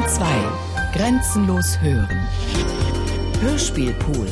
[0.00, 0.98] Bayern 2.
[0.98, 2.26] Grenzenlos hören.
[3.42, 4.28] Hörspielpool.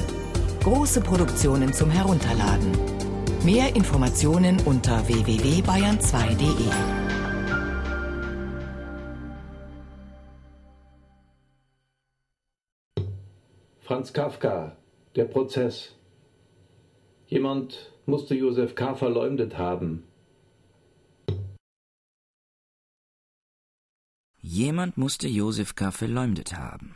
[0.62, 2.72] Große Produktionen zum Herunterladen.
[3.44, 6.70] Mehr Informationen unter www.bayern2.de.
[13.80, 14.76] Franz Kafka,
[15.16, 15.94] der Prozess.
[17.26, 18.94] Jemand musste Josef K.
[18.94, 20.07] verleumdet haben.
[24.40, 25.90] Jemand musste Josef K.
[25.90, 26.94] verleumdet haben.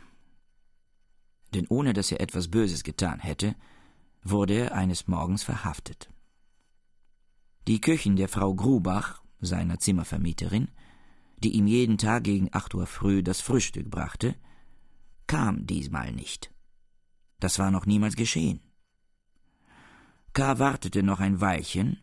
[1.53, 3.55] Denn ohne dass er etwas Böses getan hätte,
[4.23, 6.09] wurde er eines Morgens verhaftet.
[7.67, 10.69] Die Köchin der Frau Grubach, seiner Zimmervermieterin,
[11.37, 14.35] die ihm jeden Tag gegen acht Uhr früh das Frühstück brachte,
[15.27, 16.51] kam diesmal nicht.
[17.39, 18.61] Das war noch niemals geschehen.
[20.31, 20.59] K.
[20.59, 21.99] wartete noch ein Weilchen,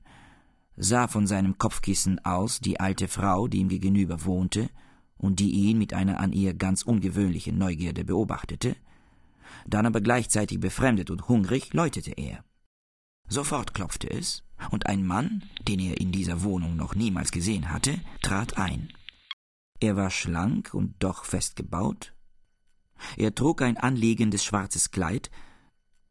[0.76, 4.68] sah von seinem Kopfkissen aus die alte Frau, die ihm gegenüber wohnte,
[5.20, 8.74] und die ihn mit einer an ihr ganz ungewöhnlichen Neugierde beobachtete,
[9.66, 12.44] dann aber gleichzeitig befremdet und hungrig läutete er.
[13.28, 17.98] Sofort klopfte es, und ein Mann, den er in dieser Wohnung noch niemals gesehen hatte,
[18.22, 18.92] trat ein.
[19.78, 22.14] Er war schlank und doch fest gebaut.
[23.16, 25.30] Er trug ein anliegendes schwarzes Kleid,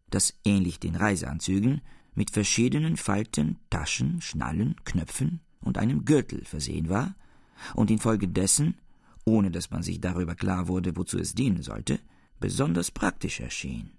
[0.10, 1.82] das ähnlich den Reiseanzügen
[2.16, 7.16] mit verschiedenen Falten, Taschen, Schnallen, Knöpfen und einem Gürtel versehen war
[7.76, 8.80] und infolgedessen
[9.26, 12.00] ohne dass man sich darüber klar wurde, wozu es dienen sollte,
[12.40, 13.92] besonders praktisch erschien.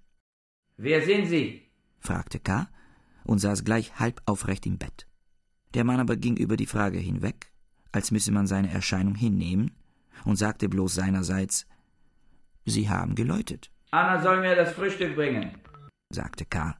[0.76, 1.70] Wer sind Sie?
[1.98, 2.68] fragte K.
[3.24, 5.06] und saß gleich halb aufrecht im Bett.
[5.74, 7.52] Der Mann aber ging über die Frage hinweg,
[7.92, 9.72] als müsse man seine Erscheinung hinnehmen,
[10.24, 11.66] und sagte bloß seinerseits
[12.66, 13.70] Sie haben geläutet.
[13.90, 15.50] Anna soll mir das Frühstück bringen,
[16.10, 16.76] sagte K.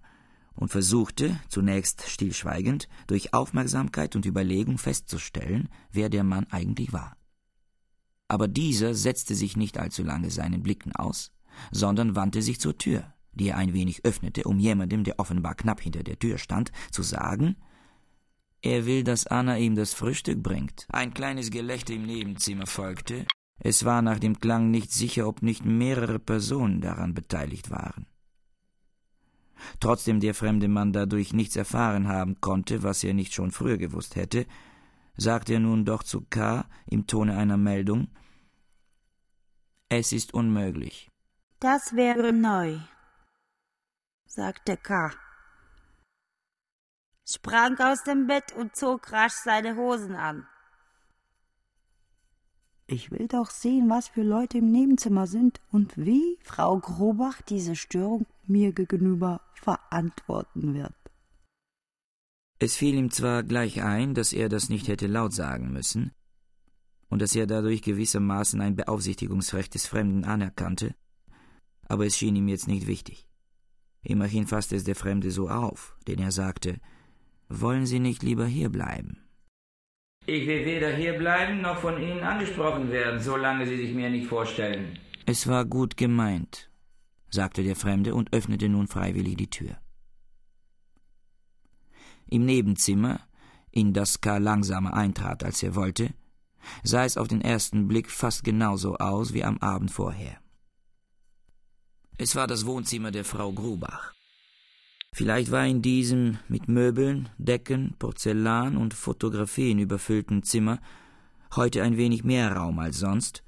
[0.55, 7.17] und versuchte, zunächst stillschweigend, durch Aufmerksamkeit und Überlegung festzustellen, wer der Mann eigentlich war
[8.31, 11.33] aber dieser setzte sich nicht allzu lange seinen Blicken aus,
[11.73, 15.81] sondern wandte sich zur Tür, die er ein wenig öffnete, um jemandem, der offenbar knapp
[15.81, 17.57] hinter der Tür stand, zu sagen,
[18.63, 20.87] er will, dass Anna ihm das Frühstück bringt.
[20.91, 23.27] Ein kleines Gelächter im Nebenzimmer folgte.
[23.59, 28.07] Es war nach dem Klang nicht sicher, ob nicht mehrere Personen daran beteiligt waren.
[29.81, 34.15] Trotzdem der fremde Mann dadurch nichts erfahren haben konnte, was er nicht schon früher gewusst
[34.15, 34.47] hätte,
[35.17, 36.67] sagte er nun doch zu K.
[36.87, 38.09] im Tone einer Meldung,
[39.91, 41.11] es ist unmöglich.
[41.59, 42.79] Das wäre neu,
[44.25, 45.11] sagte K.
[47.27, 50.47] sprang aus dem Bett und zog rasch seine Hosen an.
[52.87, 57.77] Ich will doch sehen, was für Leute im Nebenzimmer sind und wie Frau Grobach diese
[57.77, 60.95] Störung mir gegenüber verantworten wird.
[62.59, 66.13] Es fiel ihm zwar gleich ein, dass er das nicht hätte laut sagen müssen,
[67.11, 70.95] und dass er dadurch gewissermaßen ein Beaufsichtigungsrecht des Fremden anerkannte,
[71.89, 73.27] aber es schien ihm jetzt nicht wichtig.
[74.03, 76.81] Immerhin fasste es der Fremde so auf, denn er sagte,
[77.49, 79.19] wollen Sie nicht lieber hierbleiben?
[80.25, 84.99] Ich will weder hierbleiben noch von Ihnen angesprochen werden, solange Sie sich mir nicht vorstellen.
[85.27, 86.71] Es war gut gemeint,
[87.29, 89.77] sagte der Fremde und öffnete nun freiwillig die Tür.
[92.27, 93.21] Im Nebenzimmer,
[93.73, 94.39] in das K.
[94.39, 96.15] langsamer eintrat, als er wollte,
[96.83, 100.39] sah es auf den ersten Blick fast genauso aus wie am Abend vorher.
[102.19, 104.13] Es war das Wohnzimmer der Frau Grubach.
[105.13, 110.81] Vielleicht war in diesem mit Möbeln, Decken, Porzellan und Fotografien überfüllten Zimmer
[111.57, 113.43] heute ein wenig mehr Raum als sonst,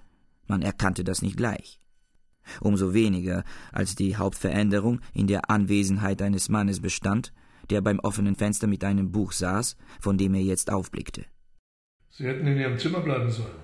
[0.49, 1.79] man erkannte das nicht gleich.
[2.61, 7.33] Umso weniger, als die Hauptveränderung in der Anwesenheit eines Mannes bestand,
[7.71, 11.25] der beim offenen Fenster mit einem Buch saß, von dem er jetzt aufblickte.
[12.15, 13.57] Sie hätten in Ihrem Zimmer bleiben sollen.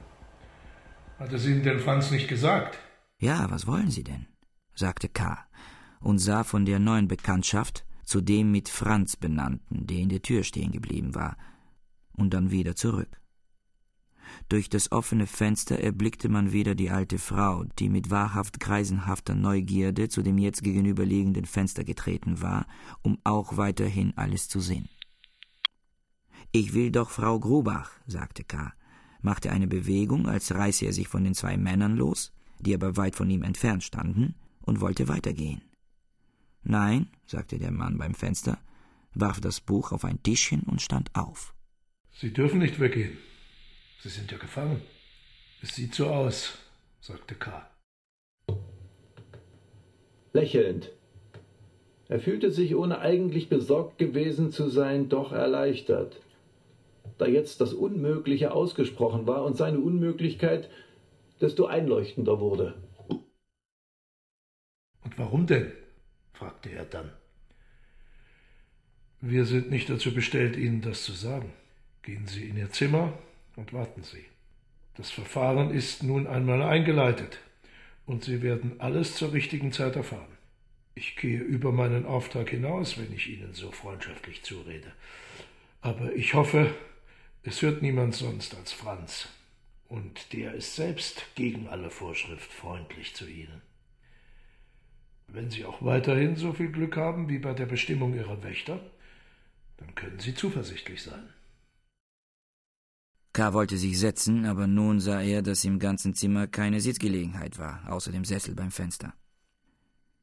[1.18, 2.78] Hat es Ihnen denn Franz nicht gesagt?
[3.18, 4.26] Ja, was wollen Sie denn?
[4.74, 5.46] sagte K.
[6.00, 10.44] und sah von der neuen Bekanntschaft zu dem mit Franz benannten, der in der Tür
[10.44, 11.36] stehen geblieben war,
[12.12, 13.20] und dann wieder zurück.
[14.48, 20.08] Durch das offene Fenster erblickte man wieder die alte Frau, die mit wahrhaft greisenhafter Neugierde
[20.08, 22.66] zu dem jetzt gegenüberliegenden Fenster getreten war,
[23.02, 24.88] um auch weiterhin alles zu sehen.
[26.52, 28.72] Ich will doch Frau Grubach, sagte K.,
[29.20, 33.16] machte eine Bewegung, als reiße er sich von den zwei Männern los, die aber weit
[33.16, 35.62] von ihm entfernt standen, und wollte weitergehen.
[36.62, 38.58] Nein, sagte der Mann beim Fenster,
[39.14, 41.54] warf das Buch auf ein Tischchen und stand auf.
[42.12, 43.16] Sie dürfen nicht weggehen.
[44.02, 44.82] Sie sind ja gefangen.
[45.62, 46.58] Es sieht so aus,
[47.00, 47.68] sagte K.
[50.32, 50.90] Lächelnd.
[52.08, 56.20] Er fühlte sich, ohne eigentlich besorgt gewesen zu sein, doch erleichtert.
[57.16, 60.68] Da jetzt das Unmögliche ausgesprochen war und seine Unmöglichkeit
[61.40, 62.74] desto einleuchtender wurde.
[65.04, 65.72] Und warum denn?
[66.32, 67.10] fragte er dann.
[69.20, 71.52] Wir sind nicht dazu bestellt, Ihnen das zu sagen.
[72.02, 73.12] Gehen Sie in Ihr Zimmer
[73.56, 74.24] und warten Sie.
[74.96, 77.38] Das Verfahren ist nun einmal eingeleitet,
[78.06, 80.38] und Sie werden alles zur richtigen Zeit erfahren.
[80.94, 84.92] Ich gehe über meinen Auftrag hinaus, wenn ich Ihnen so freundschaftlich zurede.
[85.80, 86.74] Aber ich hoffe,
[87.42, 89.28] es hört niemand sonst als Franz.
[89.88, 93.62] Und der ist selbst gegen alle Vorschrift freundlich zu Ihnen.
[95.28, 98.80] Wenn Sie auch weiterhin so viel Glück haben wie bei der Bestimmung Ihrer Wächter,
[99.78, 101.28] dann können Sie zuversichtlich sein.
[103.32, 103.52] K.
[103.52, 108.10] wollte sich setzen, aber nun sah er, dass im ganzen Zimmer keine Sitzgelegenheit war, außer
[108.10, 109.14] dem Sessel beim Fenster.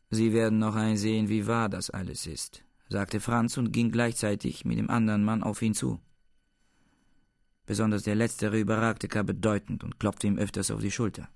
[0.09, 4.77] Sie werden noch einsehen, wie wahr das alles ist, sagte Franz und ging gleichzeitig mit
[4.77, 5.99] dem anderen Mann auf ihn zu.
[7.65, 9.23] Besonders der letztere überragte K.
[9.23, 11.29] bedeutend und klopfte ihm öfters auf die Schulter.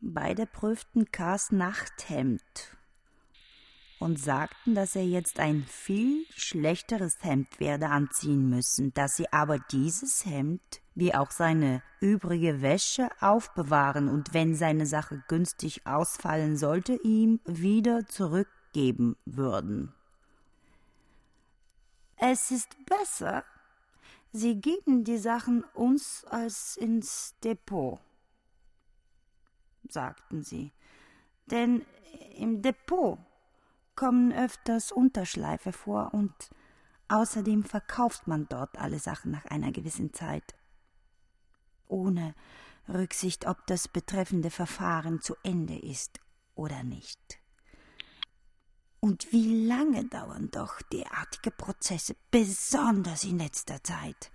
[0.00, 2.76] Beide prüften K.s Nachthemd
[4.02, 9.60] und sagten, dass er jetzt ein viel schlechteres Hemd werde anziehen müssen, dass sie aber
[9.60, 10.60] dieses Hemd
[10.94, 18.06] wie auch seine übrige Wäsche aufbewahren und wenn seine Sache günstig ausfallen sollte, ihm wieder
[18.06, 19.94] zurückgeben würden.
[22.16, 23.44] Es ist besser,
[24.32, 28.00] Sie geben die Sachen uns als ins Depot,
[29.88, 30.72] sagten sie,
[31.46, 31.84] denn
[32.36, 33.18] im Depot
[33.94, 36.32] kommen öfters Unterschleife vor und
[37.08, 40.54] außerdem verkauft man dort alle Sachen nach einer gewissen Zeit
[41.86, 42.34] ohne
[42.88, 46.20] Rücksicht, ob das betreffende Verfahren zu Ende ist
[46.54, 47.41] oder nicht.
[49.04, 54.30] Und wie lange dauern doch derartige Prozesse, besonders in letzter Zeit.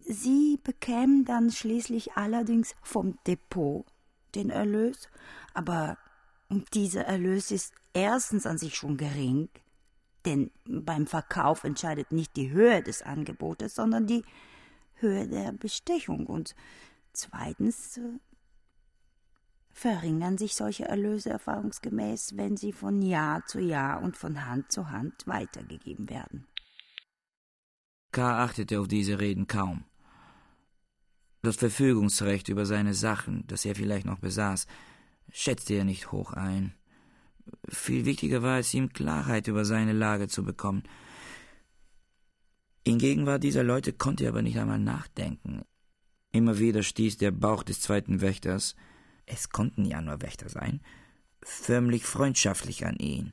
[0.00, 3.84] Sie bekämen dann schließlich allerdings vom Depot
[4.34, 5.10] den Erlös,
[5.52, 5.98] aber
[6.72, 9.50] dieser Erlös ist erstens an sich schon gering,
[10.24, 14.24] denn beim Verkauf entscheidet nicht die Höhe des Angebotes, sondern die
[14.94, 16.56] Höhe der Bestechung und
[17.12, 18.18] zweitens äh,
[19.72, 24.90] verringern sich solche Erlöse erfahrungsgemäß, wenn sie von Jahr zu Jahr und von Hand zu
[24.90, 26.46] Hand weitergegeben werden.
[28.12, 28.44] K.
[28.44, 29.84] achtete auf diese Reden kaum.
[31.40, 34.66] Das Verfügungsrecht über seine Sachen, das er vielleicht noch besaß,
[35.30, 36.74] schätzte er nicht hoch ein.
[37.68, 40.84] Viel wichtiger war es ihm, Klarheit über seine Lage zu bekommen.
[42.84, 45.62] In Gegenwart dieser Leute konnte er aber nicht einmal nachdenken.
[46.30, 48.76] Immer wieder stieß der Bauch des zweiten Wächters,
[49.32, 50.80] es konnten ja nur Wächter sein,
[51.42, 53.32] förmlich freundschaftlich an ihn.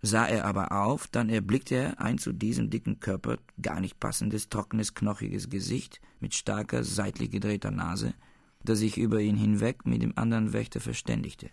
[0.00, 4.48] Sah er aber auf, dann erblickte er ein zu diesem dicken Körper gar nicht passendes,
[4.48, 8.14] trockenes, knochiges Gesicht mit starker, seitlich gedrehter Nase,
[8.62, 11.50] das sich über ihn hinweg mit dem anderen Wächter verständigte.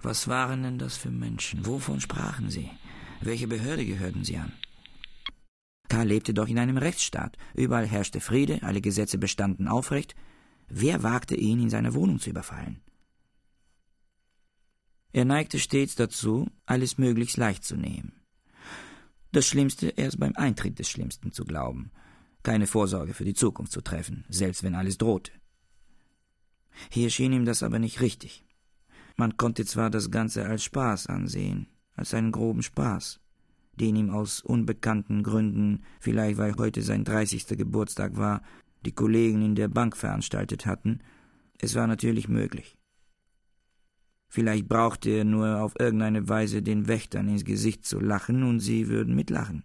[0.00, 1.66] Was waren denn das für Menschen?
[1.66, 2.70] Wovon sprachen sie?
[3.20, 4.52] Welche Behörde gehörten sie an?
[5.88, 6.02] K.
[6.02, 7.36] lebte doch in einem Rechtsstaat.
[7.54, 10.14] Überall herrschte Friede, alle Gesetze bestanden aufrecht.
[10.68, 12.80] Wer wagte ihn, in seiner Wohnung zu überfallen?
[15.12, 18.12] Er neigte stets dazu, alles möglichst leicht zu nehmen.
[19.32, 21.90] Das Schlimmste erst beim Eintritt des Schlimmsten zu glauben,
[22.42, 25.32] keine Vorsorge für die Zukunft zu treffen, selbst wenn alles drohte.
[26.90, 28.44] Hier schien ihm das aber nicht richtig.
[29.16, 33.20] Man konnte zwar das Ganze als Spaß ansehen, als einen groben Spaß,
[33.74, 38.42] den ihm aus unbekannten Gründen, vielleicht weil heute sein dreißigster Geburtstag war,
[38.84, 41.00] die Kollegen in der Bank veranstaltet hatten,
[41.58, 42.76] es war natürlich möglich.
[44.28, 48.88] Vielleicht brauchte er nur auf irgendeine Weise den Wächtern ins Gesicht zu lachen, und sie
[48.88, 49.64] würden mitlachen.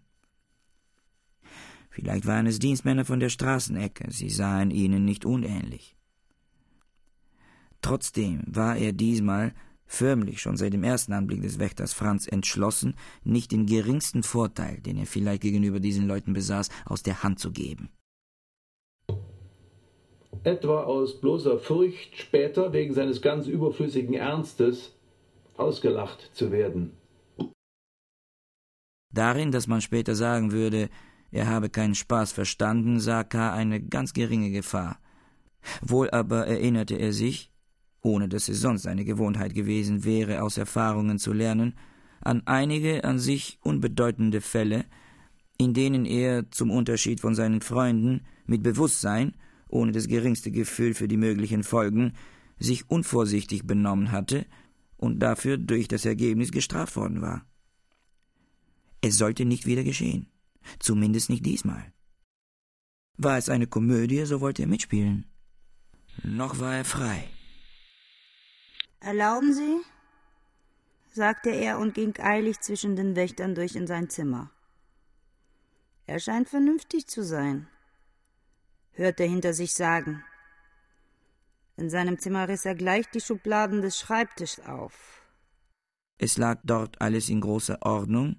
[1.89, 5.96] Vielleicht waren es Dienstmänner von der Straßenecke, sie sahen ihnen nicht unähnlich.
[7.82, 9.53] Trotzdem war er diesmal
[9.86, 14.98] förmlich schon seit dem ersten Anblick des Wächters Franz entschlossen, nicht den geringsten Vorteil, den
[14.98, 17.89] er vielleicht gegenüber diesen Leuten besaß, aus der Hand zu geben.
[20.44, 24.94] Etwa aus bloßer Furcht, später wegen seines ganz überflüssigen Ernstes
[25.56, 26.92] ausgelacht zu werden.
[29.14, 30.90] Darin, dass man später sagen würde,
[31.32, 33.54] er habe keinen Spaß verstanden, sah K.
[33.54, 35.00] eine ganz geringe Gefahr.
[35.82, 37.52] Wohl aber erinnerte er sich,
[38.02, 41.76] ohne dass es sonst eine Gewohnheit gewesen wäre, aus Erfahrungen zu lernen,
[42.22, 44.86] an einige an sich unbedeutende Fälle,
[45.58, 49.34] in denen er, zum Unterschied von seinen Freunden, mit Bewusstsein,
[49.74, 52.13] ohne das geringste Gefühl für die möglichen Folgen,
[52.60, 54.46] sich unvorsichtig benommen hatte
[54.98, 57.46] und dafür durch das Ergebnis gestraft worden war.
[59.01, 60.27] Es sollte nicht wieder geschehen,
[60.80, 61.92] zumindest nicht diesmal.
[63.18, 65.25] War es eine Komödie, so wollte er mitspielen.
[66.24, 67.27] Noch war er frei.
[69.00, 69.82] Erlauben Sie?
[71.12, 74.51] sagte er und ging eilig zwischen den Wächtern durch in sein Zimmer.
[76.06, 77.68] Er scheint vernünftig zu sein,
[78.94, 80.24] hörte er hinter sich sagen.
[81.76, 85.24] In seinem Zimmer riss er gleich die Schubladen des Schreibtischs auf.
[86.18, 88.38] Es lag dort alles in großer Ordnung,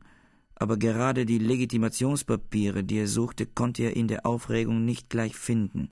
[0.54, 5.90] aber gerade die Legitimationspapiere, die er suchte, konnte er in der Aufregung nicht gleich finden.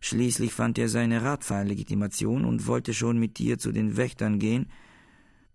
[0.00, 4.72] Schließlich fand er seine Radfahrlegitimation und wollte schon mit ihr zu den Wächtern gehen,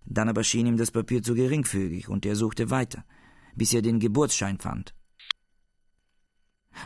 [0.05, 3.03] dann aber schien ihm das Papier zu geringfügig, und er suchte weiter,
[3.55, 4.95] bis er den Geburtsschein fand.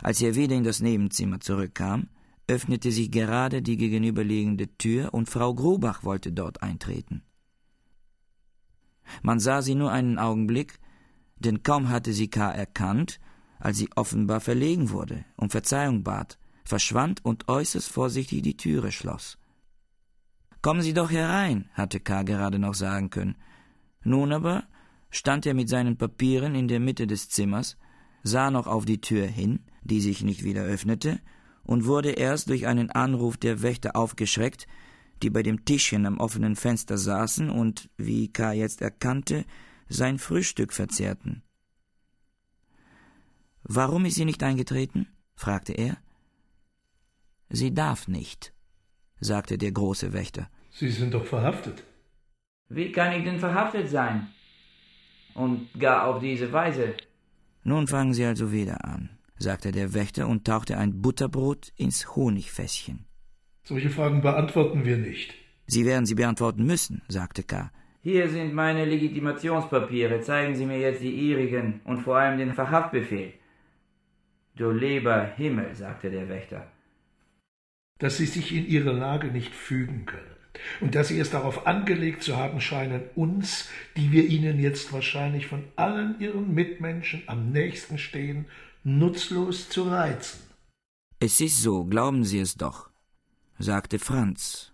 [0.00, 2.08] Als er wieder in das Nebenzimmer zurückkam,
[2.46, 7.22] öffnete sich gerade die gegenüberliegende Tür, und Frau Grubach wollte dort eintreten.
[9.22, 10.78] Man sah sie nur einen Augenblick,
[11.38, 12.50] denn kaum hatte sie K.
[12.50, 13.20] erkannt,
[13.58, 19.38] als sie offenbar verlegen wurde, um Verzeihung bat, verschwand und äußerst vorsichtig die Türe schloss.
[20.62, 22.22] Kommen Sie doch herein, hatte K.
[22.22, 23.36] gerade noch sagen können.
[24.04, 24.64] Nun aber
[25.10, 27.76] stand er mit seinen Papieren in der Mitte des Zimmers,
[28.22, 31.20] sah noch auf die Tür hin, die sich nicht wieder öffnete,
[31.64, 34.66] und wurde erst durch einen Anruf der Wächter aufgeschreckt,
[35.22, 38.52] die bei dem Tischchen am offenen Fenster saßen und, wie K.
[38.52, 39.44] jetzt erkannte,
[39.88, 41.42] sein Frühstück verzehrten.
[43.62, 45.06] Warum ist sie nicht eingetreten?
[45.34, 45.96] fragte er.
[47.48, 48.52] Sie darf nicht,
[49.20, 50.48] sagte der große Wächter.
[50.70, 51.84] Sie sind doch verhaftet.
[52.68, 54.28] Wie kann ich denn verhaftet sein?
[55.34, 56.94] Und gar auf diese Weise.
[57.64, 63.06] Nun fangen Sie also wieder an, sagte der Wächter und tauchte ein Butterbrot ins Honigfässchen.
[63.64, 65.34] Solche Fragen beantworten wir nicht.
[65.66, 67.70] Sie werden sie beantworten müssen, sagte K.
[68.02, 70.20] Hier sind meine Legitimationspapiere.
[70.22, 73.32] Zeigen Sie mir jetzt die Ihrigen und vor allem den Verhaftbefehl.
[74.56, 76.66] Du lieber Himmel, sagte der Wächter.
[77.98, 80.36] Dass Sie sich in Ihre Lage nicht fügen können
[80.80, 85.46] und dass Sie es darauf angelegt zu haben scheinen, uns, die wir Ihnen jetzt wahrscheinlich
[85.46, 88.46] von allen Ihren Mitmenschen am nächsten stehen,
[88.84, 90.40] nutzlos zu reizen.
[91.18, 92.92] Es ist so, glauben Sie es doch
[93.62, 94.72] sagte Franz,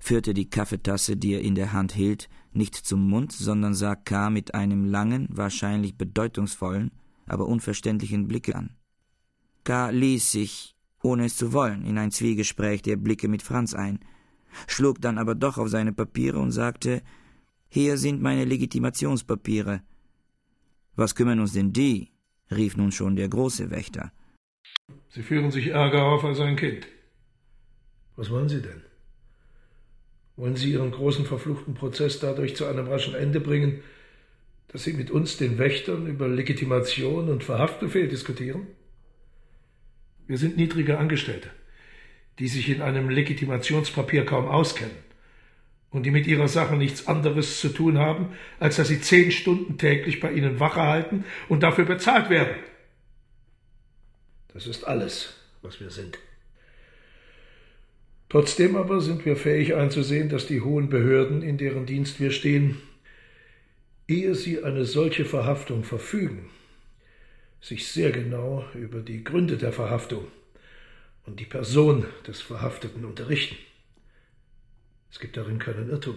[0.00, 4.30] führte die Kaffeetasse, die er in der Hand hielt, nicht zum Mund, sondern sah K.
[4.30, 6.92] mit einem langen, wahrscheinlich bedeutungsvollen,
[7.26, 8.76] aber unverständlichen Blicke an.
[9.64, 9.90] K.
[9.90, 14.00] ließ sich, ohne es zu wollen, in ein Zwiegespräch der Blicke mit Franz ein,
[14.66, 17.02] schlug dann aber doch auf seine Papiere und sagte
[17.68, 19.82] Hier sind meine Legitimationspapiere.
[20.94, 22.11] Was kümmern uns denn die?
[22.56, 24.12] Rief nun schon der große Wächter.
[25.08, 26.86] Sie führen sich Ärger auf als ein Kind.
[28.16, 28.82] Was wollen Sie denn?
[30.36, 33.82] Wollen Sie Ihren großen verfluchten Prozess dadurch zu einem raschen Ende bringen,
[34.68, 38.66] dass Sie mit uns, den Wächtern, über Legitimation und Verhaftbefehl diskutieren?
[40.26, 41.50] Wir sind niedrige Angestellte,
[42.38, 45.11] die sich in einem Legitimationspapier kaum auskennen
[45.92, 49.78] und die mit ihrer Sache nichts anderes zu tun haben, als dass sie zehn Stunden
[49.78, 52.54] täglich bei Ihnen Wache halten und dafür bezahlt werden.
[54.52, 56.18] Das ist alles, was wir sind.
[58.28, 62.80] Trotzdem aber sind wir fähig einzusehen, dass die hohen Behörden, in deren Dienst wir stehen,
[64.08, 66.48] ehe sie eine solche Verhaftung verfügen,
[67.60, 70.26] sich sehr genau über die Gründe der Verhaftung
[71.26, 73.56] und die Person des Verhafteten unterrichten.
[75.12, 76.16] Es gibt darin keinen Irrtum.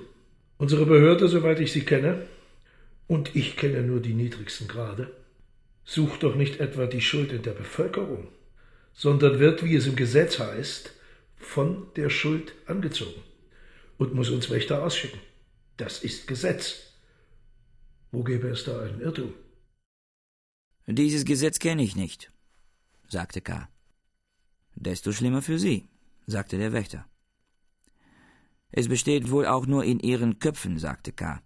[0.58, 2.26] Unsere Behörde, soweit ich sie kenne,
[3.08, 5.12] und ich kenne nur die niedrigsten Grade,
[5.84, 8.30] sucht doch nicht etwa die Schuld in der Bevölkerung,
[8.94, 10.94] sondern wird, wie es im Gesetz heißt,
[11.36, 13.22] von der Schuld angezogen
[13.98, 15.20] und muss uns Wächter ausschicken.
[15.78, 16.94] Das ist Gesetz.
[18.12, 19.34] Wo gäbe es da einen Irrtum?
[20.88, 22.32] Dieses Gesetz kenne ich nicht,
[23.10, 23.68] sagte K.
[24.76, 25.90] Desto schlimmer für Sie,
[26.28, 27.06] sagte der Wächter.
[28.72, 31.42] Es besteht wohl auch nur in Ihren Köpfen, sagte K.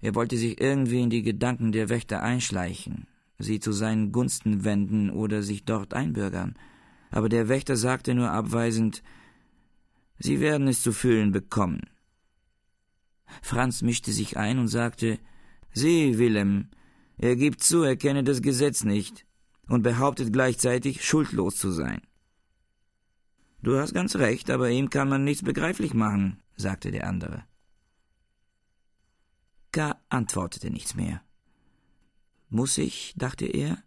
[0.00, 3.06] Er wollte sich irgendwie in die Gedanken der Wächter einschleichen,
[3.38, 6.56] sie zu seinen Gunsten wenden oder sich dort einbürgern.
[7.10, 9.02] Aber der Wächter sagte nur abweisend,
[10.18, 11.82] Sie werden es zu fühlen bekommen.
[13.42, 15.18] Franz mischte sich ein und sagte
[15.72, 16.68] Sieh, Willem,
[17.16, 19.26] er gibt zu, er kenne das Gesetz nicht
[19.68, 22.02] und behauptet gleichzeitig, schuldlos zu sein.
[23.62, 27.44] Du hast ganz recht, aber ihm kann man nichts begreiflich machen, sagte der andere.
[29.72, 30.00] K.
[30.08, 31.22] antwortete nichts mehr.
[32.48, 33.82] Muss ich, dachte er,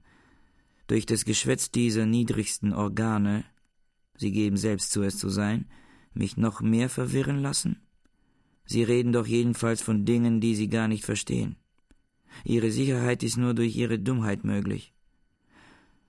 [0.87, 3.45] durch das Geschwätz dieser niedrigsten Organe,
[4.17, 5.69] sie geben selbst zu es zu sein,
[6.13, 7.87] mich noch mehr verwirren lassen?
[8.65, 11.55] Sie reden doch jedenfalls von Dingen, die Sie gar nicht verstehen.
[12.43, 14.93] Ihre Sicherheit ist nur durch Ihre Dummheit möglich.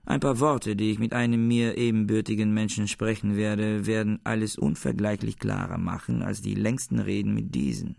[0.08, 5.38] Ein paar Worte, die ich mit einem mir ebenbürtigen Menschen sprechen werde, werden alles unvergleichlich
[5.38, 7.96] klarer machen als die längsten Reden mit diesen.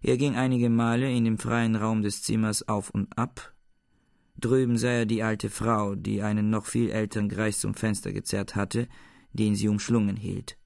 [0.00, 3.54] Er ging einige Male in dem freien Raum des Zimmers auf und ab.
[4.38, 8.56] Drüben sah er die alte Frau, die einen noch viel älteren Greis zum Fenster gezerrt
[8.56, 8.88] hatte,
[9.34, 10.56] den sie umschlungen hielt.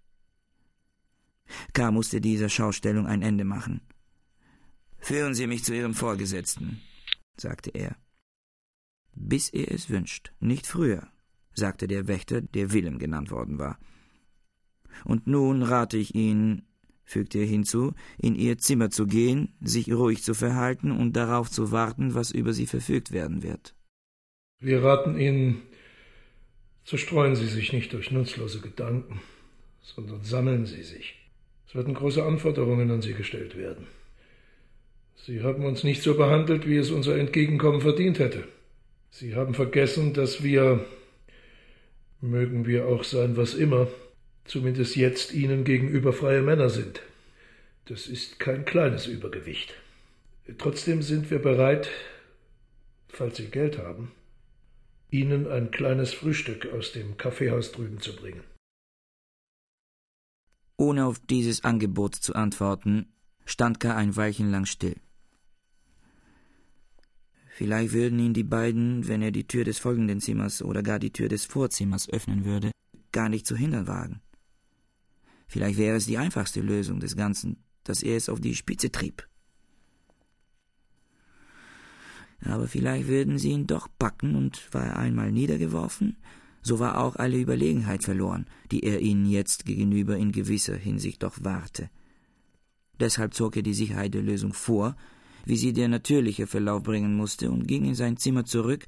[1.73, 1.91] K.
[1.91, 3.81] musste dieser Schaustellung ein Ende machen.
[4.99, 6.81] Führen Sie mich zu Ihrem Vorgesetzten,
[7.37, 7.97] sagte er
[9.15, 11.09] bis er es wünscht, nicht früher,
[11.55, 13.79] sagte der Wächter, der Willem genannt worden war.
[15.05, 16.67] Und nun rate ich Ihnen,
[17.05, 21.73] fügte er hinzu, in Ihr Zimmer zu gehen, sich ruhig zu verhalten und darauf zu
[21.73, 23.75] warten, was über Sie verfügt werden wird.
[24.61, 25.63] Wir raten Ihnen,
[26.85, 29.21] zerstreuen Sie sich nicht durch nutzlose Gedanken,
[29.83, 31.17] sondern sammeln Sie sich.
[31.67, 33.87] Es werden große Anforderungen an Sie gestellt werden.
[35.15, 38.49] Sie haben uns nicht so behandelt, wie es unser Entgegenkommen verdient hätte.
[39.11, 40.87] Sie haben vergessen, dass wir,
[42.21, 43.89] mögen wir auch sein, was immer,
[44.45, 47.03] zumindest jetzt Ihnen gegenüber freie Männer sind.
[47.87, 49.75] Das ist kein kleines Übergewicht.
[50.59, 51.91] Trotzdem sind wir bereit,
[53.09, 54.13] falls Sie Geld haben,
[55.11, 58.45] Ihnen ein kleines Frühstück aus dem Kaffeehaus drüben zu bringen.
[60.77, 63.13] Ohne auf dieses Angebot zu antworten,
[63.45, 63.95] stand K.
[63.97, 64.97] ein Weilchen lang still.
[67.61, 71.13] Vielleicht würden ihn die beiden, wenn er die Tür des folgenden Zimmers oder gar die
[71.13, 72.71] Tür des Vorzimmers öffnen würde,
[73.13, 74.23] gar nicht zu hindern wagen.
[75.47, 79.29] Vielleicht wäre es die einfachste Lösung des Ganzen, dass er es auf die Spitze trieb.
[82.47, 86.17] Aber vielleicht würden sie ihn doch packen, und war er einmal niedergeworfen,
[86.63, 91.37] so war auch alle Überlegenheit verloren, die er ihnen jetzt gegenüber in gewisser Hinsicht doch
[91.45, 91.91] wahrte.
[92.99, 94.97] Deshalb zog er die Sicherheit der Lösung vor,
[95.45, 98.87] wie sie der natürliche Verlauf bringen musste, und ging in sein Zimmer zurück,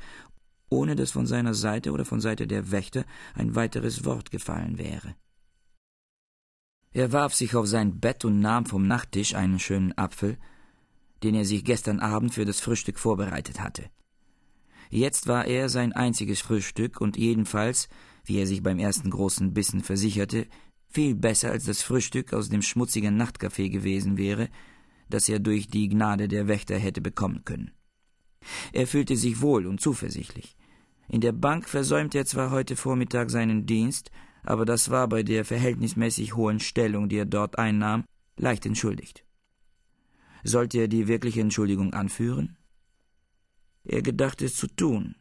[0.68, 3.04] ohne dass von seiner Seite oder von Seite der Wächter
[3.35, 5.14] ein weiteres Wort gefallen wäre.
[6.92, 10.37] Er warf sich auf sein Bett und nahm vom Nachttisch einen schönen Apfel,
[11.22, 13.90] den er sich gestern Abend für das Frühstück vorbereitet hatte.
[14.90, 17.88] Jetzt war er sein einziges Frühstück und jedenfalls,
[18.24, 20.46] wie er sich beim ersten großen Bissen versicherte,
[20.88, 24.50] viel besser als das Frühstück aus dem schmutzigen Nachtcafé gewesen wäre,
[25.12, 27.72] das er durch die Gnade der Wächter hätte bekommen können.
[28.72, 30.57] Er fühlte sich wohl und zuversichtlich.
[31.09, 34.11] In der Bank versäumte er zwar heute Vormittag seinen Dienst,
[34.42, 38.05] aber das war bei der verhältnismäßig hohen Stellung, die er dort einnahm,
[38.37, 39.25] leicht entschuldigt.
[40.42, 42.57] Sollte er die wirkliche Entschuldigung anführen?
[43.85, 45.14] Er gedachte es zu tun.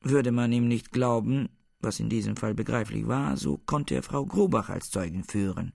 [0.00, 1.48] Würde man ihm nicht glauben,
[1.80, 5.72] was in diesem Fall begreiflich war, so konnte er Frau Grubach als Zeugin führen.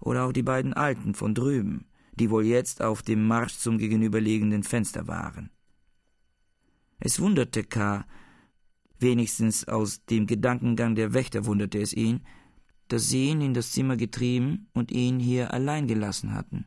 [0.00, 4.62] Oder auch die beiden Alten von drüben, die wohl jetzt auf dem Marsch zum gegenüberliegenden
[4.62, 5.50] Fenster waren.
[6.98, 8.06] Es wunderte K.,
[8.98, 12.22] wenigstens aus dem Gedankengang der Wächter wunderte es ihn,
[12.88, 16.66] dass sie ihn in das Zimmer getrieben und ihn hier allein gelassen hatten,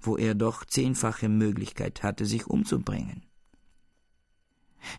[0.00, 3.24] wo er doch zehnfache Möglichkeit hatte, sich umzubringen.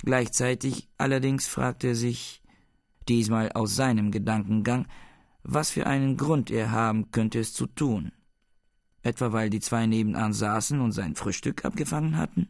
[0.04, 2.42] Gleichzeitig allerdings fragte er sich,
[3.08, 4.88] diesmal aus seinem Gedankengang,
[5.44, 8.12] was für einen Grund er haben könnte, es zu tun
[9.06, 12.50] etwa weil die zwei nebenan saßen und sein Frühstück abgefangen hatten?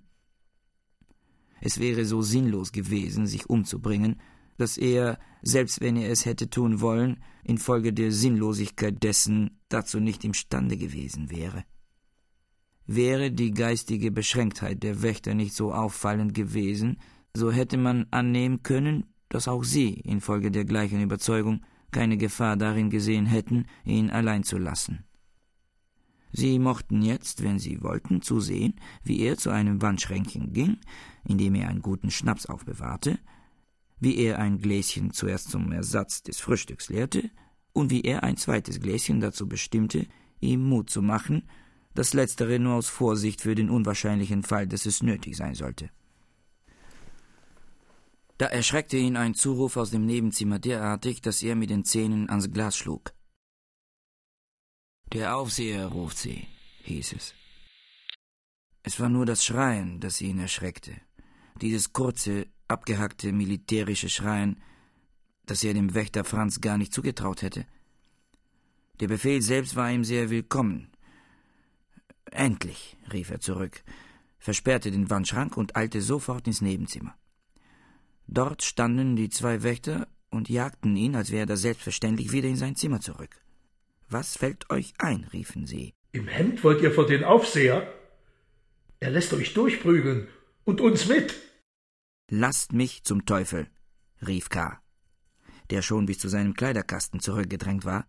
[1.61, 4.21] Es wäre so sinnlos gewesen, sich umzubringen,
[4.57, 10.23] dass er, selbst wenn er es hätte tun wollen, infolge der Sinnlosigkeit dessen dazu nicht
[10.23, 11.63] imstande gewesen wäre.
[12.87, 16.99] Wäre die geistige Beschränktheit der Wächter nicht so auffallend gewesen,
[17.35, 22.89] so hätte man annehmen können, dass auch sie infolge der gleichen Überzeugung keine Gefahr darin
[22.89, 25.05] gesehen hätten, ihn allein zu lassen.
[26.37, 30.79] Sie mochten jetzt, wenn sie wollten, zusehen, wie er zu einem Wandschränkchen ging,
[31.23, 33.19] in dem er einen guten Schnaps aufbewahrte,
[34.01, 37.31] wie er ein Gläschen zuerst zum Ersatz des Frühstücks leerte
[37.71, 40.07] und wie er ein zweites Gläschen dazu bestimmte,
[40.41, 41.43] ihm Mut zu machen,
[41.93, 45.89] das letztere nur aus Vorsicht für den unwahrscheinlichen Fall, dass es nötig sein sollte.
[48.37, 52.51] Da erschreckte ihn ein Zuruf aus dem Nebenzimmer derartig, dass er mit den Zähnen ans
[52.51, 53.14] Glas schlug.
[55.13, 56.47] Der Aufseher ruft sie,
[56.83, 57.33] hieß es.
[58.83, 60.93] Es war nur das Schreien, das ihn erschreckte.
[61.61, 64.61] Dieses kurze, abgehackte militärische Schreien,
[65.45, 67.65] das er dem Wächter Franz gar nicht zugetraut hätte.
[68.99, 70.91] Der Befehl selbst war ihm sehr willkommen.
[72.31, 73.83] Endlich, rief er zurück,
[74.39, 77.15] versperrte den Wandschrank und eilte sofort ins Nebenzimmer.
[78.27, 82.75] Dort standen die zwei Wächter und jagten ihn, als wäre er selbstverständlich, wieder in sein
[82.75, 83.44] Zimmer zurück.
[84.09, 85.25] Was fällt euch ein?
[85.33, 85.93] riefen sie.
[86.11, 87.91] Im Hemd wollt ihr vor den Aufseher?
[88.99, 90.27] Er lässt euch durchprügeln
[90.63, 91.35] und uns mit.
[92.29, 93.67] Lasst mich zum Teufel,
[94.25, 94.79] rief K.,
[95.69, 98.07] der schon bis zu seinem Kleiderkasten zurückgedrängt war.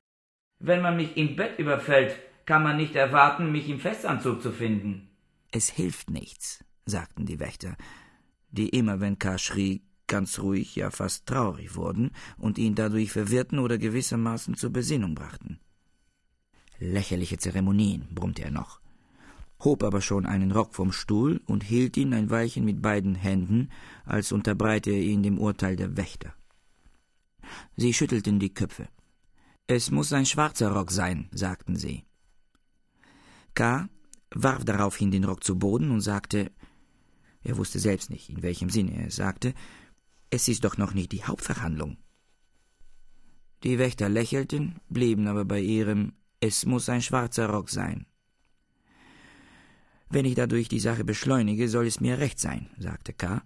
[0.58, 5.10] Wenn man mich im Bett überfällt, kann man nicht erwarten, mich im Festanzug zu finden.
[5.50, 7.76] Es hilft nichts, sagten die Wächter,
[8.50, 9.36] die immer, wenn K.
[9.38, 15.14] schrie, ganz ruhig, ja fast traurig wurden und ihn dadurch verwirrten oder gewissermaßen zur Besinnung
[15.14, 15.60] brachten.
[16.78, 18.80] Lächerliche Zeremonien, brummte er noch,
[19.60, 23.70] hob aber schon einen Rock vom Stuhl und hielt ihn ein Weilchen mit beiden Händen,
[24.04, 26.34] als unterbreite er ihn dem Urteil der Wächter.
[27.76, 28.88] Sie schüttelten die Köpfe.
[29.66, 32.04] Es muss ein schwarzer Rock sein, sagten sie.
[33.54, 33.88] K.
[34.34, 36.52] warf daraufhin den Rock zu Boden und sagte,
[37.42, 39.54] er wusste selbst nicht, in welchem Sinne er sagte,
[40.30, 41.96] es ist doch noch nicht die Hauptverhandlung.
[43.62, 46.12] Die Wächter lächelten, blieben aber bei ihrem
[46.46, 48.06] Es muss ein schwarzer Rock sein.
[50.08, 53.42] Wenn ich dadurch die Sache beschleunige, soll es mir recht sein, sagte K.,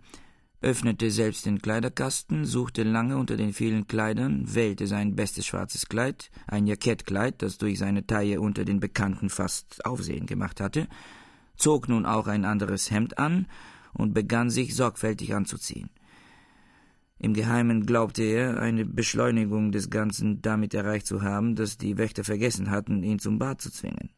[0.61, 6.31] öffnete selbst den Kleiderkasten, suchte lange unter den vielen Kleidern, wählte sein bestes schwarzes Kleid,
[6.47, 10.87] ein Jackettkleid, das durch seine Taille unter den Bekannten fast Aufsehen gemacht hatte,
[11.57, 13.47] zog nun auch ein anderes Hemd an
[13.95, 15.89] und begann sich sorgfältig anzuziehen.
[17.23, 22.25] Im Geheimen glaubte er, eine Beschleunigung des Ganzen damit erreicht zu haben, dass die Wächter
[22.25, 24.11] vergessen hatten, ihn zum Bad zu zwingen.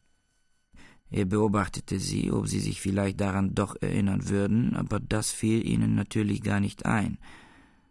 [1.11, 5.97] Er beobachtete sie, ob sie sich vielleicht daran doch erinnern würden, aber das fiel ihnen
[5.97, 7.19] natürlich gar nicht ein.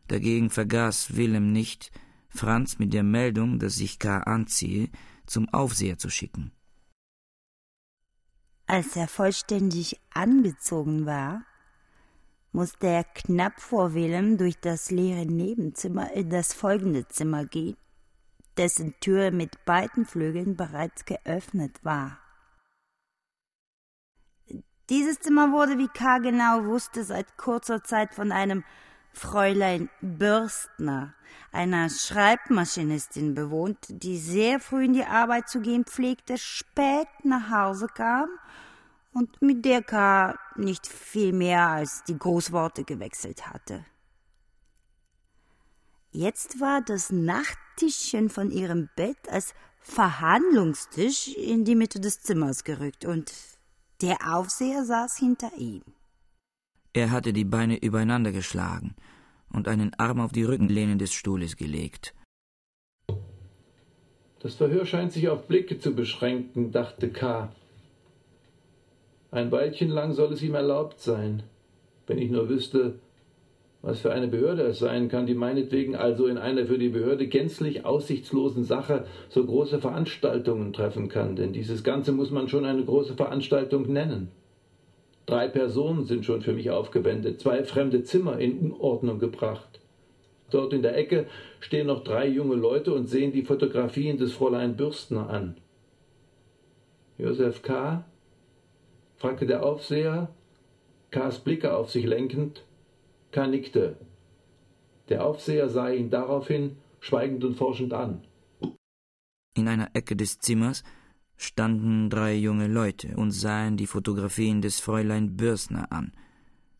[0.07, 1.91] Dagegen vergaß Willem nicht,
[2.29, 4.19] Franz mit der Meldung, dass sich K.
[4.19, 4.89] anziehe,
[5.25, 6.51] zum Aufseher zu schicken.
[8.65, 11.43] Als er vollständig angezogen war,
[12.51, 17.77] musste er knapp vor Willem durch das leere Nebenzimmer in das folgende Zimmer gehen,
[18.57, 22.17] dessen Tür mit beiden Flügeln bereits geöffnet war.
[24.89, 26.17] Dieses Zimmer wurde, wie K.
[26.17, 28.65] genau wusste, seit kurzer Zeit von einem
[29.13, 31.13] Fräulein Bürstner,
[31.51, 37.87] einer Schreibmaschinistin bewohnt, die sehr früh in die Arbeit zu gehen pflegte, spät nach Hause
[37.87, 38.29] kam
[39.13, 40.37] und mit der K.
[40.55, 43.85] nicht viel mehr als die Großworte gewechselt hatte.
[46.11, 53.05] Jetzt war das Nachttischchen von ihrem Bett als Verhandlungstisch in die Mitte des Zimmers gerückt
[53.05, 53.33] und
[54.01, 55.83] der Aufseher saß hinter ihm.
[56.93, 58.95] Er hatte die Beine übereinander geschlagen
[59.49, 62.13] und einen Arm auf die Rückenlehne des Stuhles gelegt.
[64.39, 67.53] Das Verhör scheint sich auf Blicke zu beschränken, dachte K.
[69.31, 71.43] Ein Weilchen lang soll es ihm erlaubt sein.
[72.05, 72.95] Wenn ich nur wüsste,
[73.81, 77.27] was für eine Behörde es sein kann, die meinetwegen also in einer für die Behörde
[77.27, 82.83] gänzlich aussichtslosen Sache so große Veranstaltungen treffen kann, denn dieses Ganze muss man schon eine
[82.83, 84.29] große Veranstaltung nennen.
[85.25, 89.79] Drei Personen sind schon für mich aufgewendet, zwei fremde Zimmer in Unordnung gebracht.
[90.51, 91.27] Dort in der Ecke
[91.61, 95.55] stehen noch drei junge Leute und sehen die Fotografien des Fräulein Bürstner an.
[97.17, 98.03] Josef K
[99.21, 100.33] fragte der Aufseher,
[101.11, 102.65] K.s Blicke auf sich lenkend.
[103.31, 103.45] K.
[103.45, 103.97] nickte.
[105.09, 108.23] Der Aufseher sah ihn daraufhin schweigend und forschend an.
[109.55, 110.83] In einer Ecke des Zimmers
[111.37, 116.13] standen drei junge Leute und sahen die Fotografien des Fräulein Börsner an,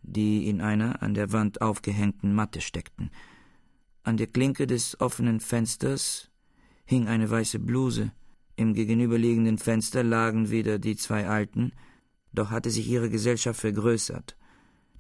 [0.02, 3.12] die in einer an der Wand aufgehängten Matte steckten.
[4.02, 6.32] An der Klinke des offenen Fensters
[6.86, 8.12] hing eine weiße Bluse,
[8.56, 11.72] im gegenüberliegenden Fenster lagen wieder die zwei Alten,
[12.34, 14.36] doch hatte sich ihre Gesellschaft vergrößert,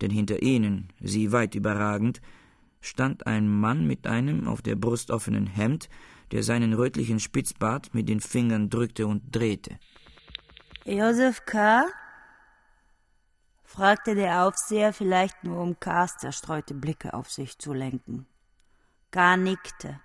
[0.01, 2.21] denn hinter ihnen, sie weit überragend,
[2.81, 5.89] stand ein Mann mit einem auf der Brust offenen Hemd,
[6.31, 9.77] der seinen rötlichen Spitzbart mit den Fingern drückte und drehte.
[10.85, 11.85] Josef K.?
[13.63, 18.25] fragte der Aufseher vielleicht nur, um K.s zerstreute Blicke auf sich zu lenken.
[19.11, 19.37] K.
[19.37, 19.99] nickte.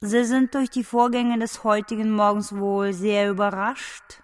[0.00, 4.22] Sie sind durch die Vorgänge des heutigen Morgens wohl sehr überrascht?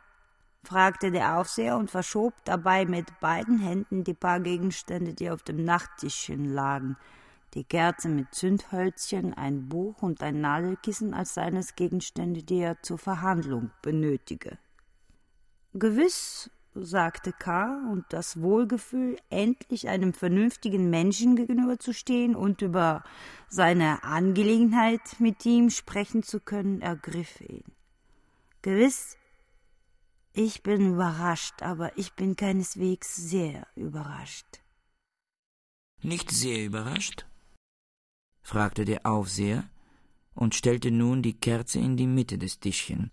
[0.64, 5.64] Fragte der Aufseher und verschob dabei mit beiden Händen die paar Gegenstände, die auf dem
[5.64, 6.96] Nachttischchen lagen,
[7.54, 12.98] die Kerze mit Zündhölzchen, ein Buch und ein Nadelkissen als seines Gegenstände, die er zur
[12.98, 14.58] Verhandlung benötige.
[15.72, 23.04] Gewiss, sagte K., und das Wohlgefühl, endlich einem vernünftigen Menschen gegenüberzustehen und über
[23.48, 27.64] seine Angelegenheit mit ihm sprechen zu können, ergriff ihn.
[28.62, 29.16] Gewiss,
[30.34, 34.60] ich bin überrascht, aber ich bin keineswegs sehr überrascht.
[36.02, 37.26] Nicht sehr überrascht?
[38.42, 39.70] fragte der Aufseher
[40.34, 43.10] und stellte nun die Kerze in die Mitte des Tischchen,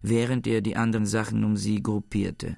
[0.00, 2.56] während er die anderen Sachen um sie gruppierte.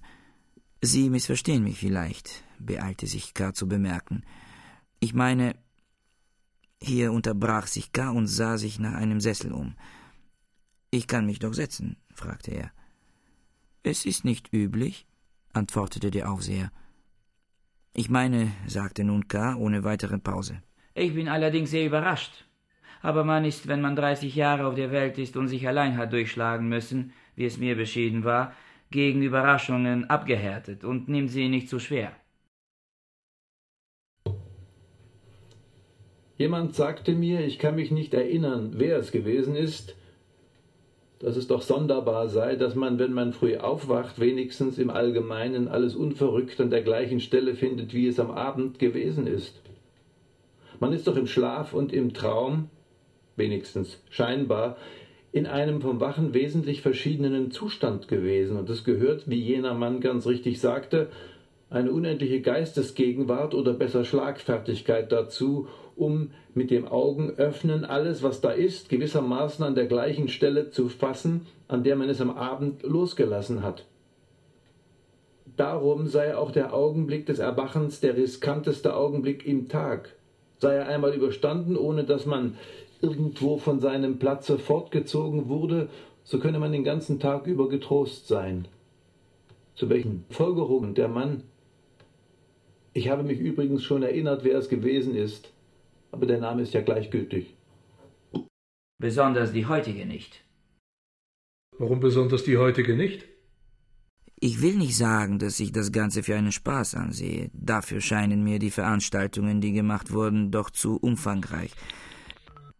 [0.82, 3.54] Sie missverstehen mich vielleicht, beeilte sich K.
[3.54, 4.24] zu bemerken,
[4.98, 5.56] Ich meine,
[6.80, 8.10] hier unterbrach sich K.
[8.10, 9.76] und sah sich nach einem Sessel um.
[10.90, 12.72] Ich kann mich doch setzen, fragte er.
[13.84, 15.06] Es ist nicht üblich,
[15.52, 16.70] antwortete der Aufseher.
[17.94, 19.56] Ich meine, sagte nun K.
[19.56, 20.62] ohne weitere Pause.
[20.94, 22.46] Ich bin allerdings sehr überrascht.
[23.00, 26.12] Aber man ist, wenn man dreißig Jahre auf der Welt ist und sich allein hat
[26.12, 28.54] durchschlagen müssen, wie es mir beschieden war,
[28.90, 32.12] gegen Überraschungen abgehärtet und nimmt sie nicht zu schwer.
[36.38, 39.96] Jemand sagte mir, ich kann mich nicht erinnern, wer es gewesen ist,
[41.22, 45.94] dass es doch sonderbar sei, dass man, wenn man früh aufwacht, wenigstens im Allgemeinen alles
[45.94, 49.62] unverrückt an der gleichen Stelle findet, wie es am Abend gewesen ist.
[50.80, 52.70] Man ist doch im Schlaf und im Traum,
[53.36, 54.76] wenigstens scheinbar,
[55.30, 60.26] in einem vom Wachen wesentlich verschiedenen Zustand gewesen, und es gehört, wie jener Mann ganz
[60.26, 61.08] richtig sagte,
[61.70, 68.88] eine unendliche Geistesgegenwart oder besser Schlagfertigkeit dazu, um mit dem Augenöffnen alles, was da ist,
[68.88, 73.86] gewissermaßen an der gleichen Stelle zu fassen, an der man es am Abend losgelassen hat.
[75.56, 80.14] Darum sei auch der Augenblick des Erwachens der riskanteste Augenblick im Tag.
[80.58, 82.56] Sei er einmal überstanden, ohne dass man
[83.00, 85.88] irgendwo von seinem Platze fortgezogen wurde,
[86.24, 88.66] so könne man den ganzen Tag über getrost sein.
[89.74, 91.42] Zu welchen Folgerungen der Mann
[92.94, 95.50] ich habe mich übrigens schon erinnert, wer es gewesen ist
[96.12, 97.56] aber der Name ist ja gleichgültig.
[98.98, 100.44] Besonders die heutige nicht.
[101.78, 103.26] Warum besonders die heutige nicht?
[104.38, 107.50] Ich will nicht sagen, dass ich das Ganze für einen Spaß ansehe.
[107.52, 111.72] Dafür scheinen mir die Veranstaltungen, die gemacht wurden, doch zu umfangreich.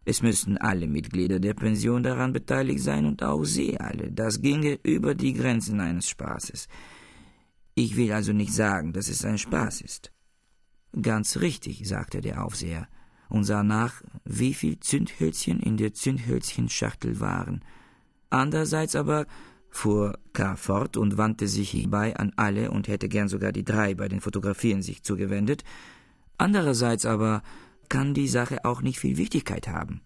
[0.05, 4.11] Es müssten alle Mitglieder der Pension daran beteiligt sein und auch Sie alle.
[4.11, 6.67] Das ginge über die Grenzen eines Spaßes.
[7.75, 10.11] Ich will also nicht sagen, dass es ein Spaß ist.
[11.01, 12.87] Ganz richtig, sagte der Aufseher
[13.33, 17.63] und sah nach, wie viel Zündhölzchen in der Zündhölzchenschachtel waren.
[18.29, 19.25] Andererseits aber
[19.71, 20.55] fuhr K.
[20.55, 24.21] fort und wandte sich hierbei an alle und hätte gern sogar die drei bei den
[24.21, 25.63] Fotografien sich zugewendet.
[26.37, 27.41] Andererseits aber
[27.89, 30.01] kann die Sache auch nicht viel Wichtigkeit haben.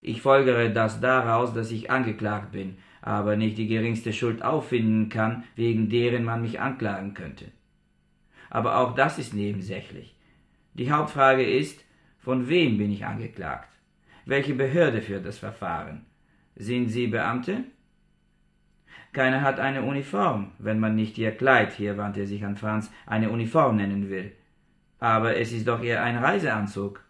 [0.00, 5.42] Ich folgere das daraus, dass ich angeklagt bin, aber nicht die geringste Schuld auffinden kann,
[5.56, 7.46] wegen deren man mich anklagen könnte.
[8.50, 10.14] Aber auch das ist nebensächlich.
[10.74, 11.84] Die Hauptfrage ist,
[12.22, 13.68] von wem bin ich angeklagt?
[14.24, 16.06] Welche Behörde führt das Verfahren?
[16.54, 17.64] Sind Sie Beamte?
[19.12, 22.90] Keiner hat eine Uniform, wenn man nicht Ihr Kleid, hier wandte er sich an Franz,
[23.06, 24.32] eine Uniform nennen will.
[25.00, 27.04] Aber es ist doch eher ein Reiseanzug.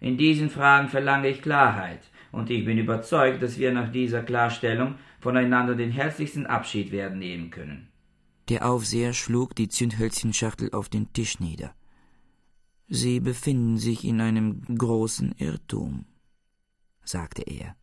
[0.00, 2.00] In diesen Fragen verlange ich Klarheit,
[2.32, 7.50] und ich bin überzeugt, dass wir nach dieser Klarstellung voneinander den herzlichsten Abschied werden nehmen
[7.50, 7.88] können.
[8.48, 11.74] Der Aufseher schlug die Zündhölzchenschachtel auf den Tisch nieder.
[12.88, 16.06] Sie befinden sich in einem großen Irrtum,
[17.02, 17.76] sagte er.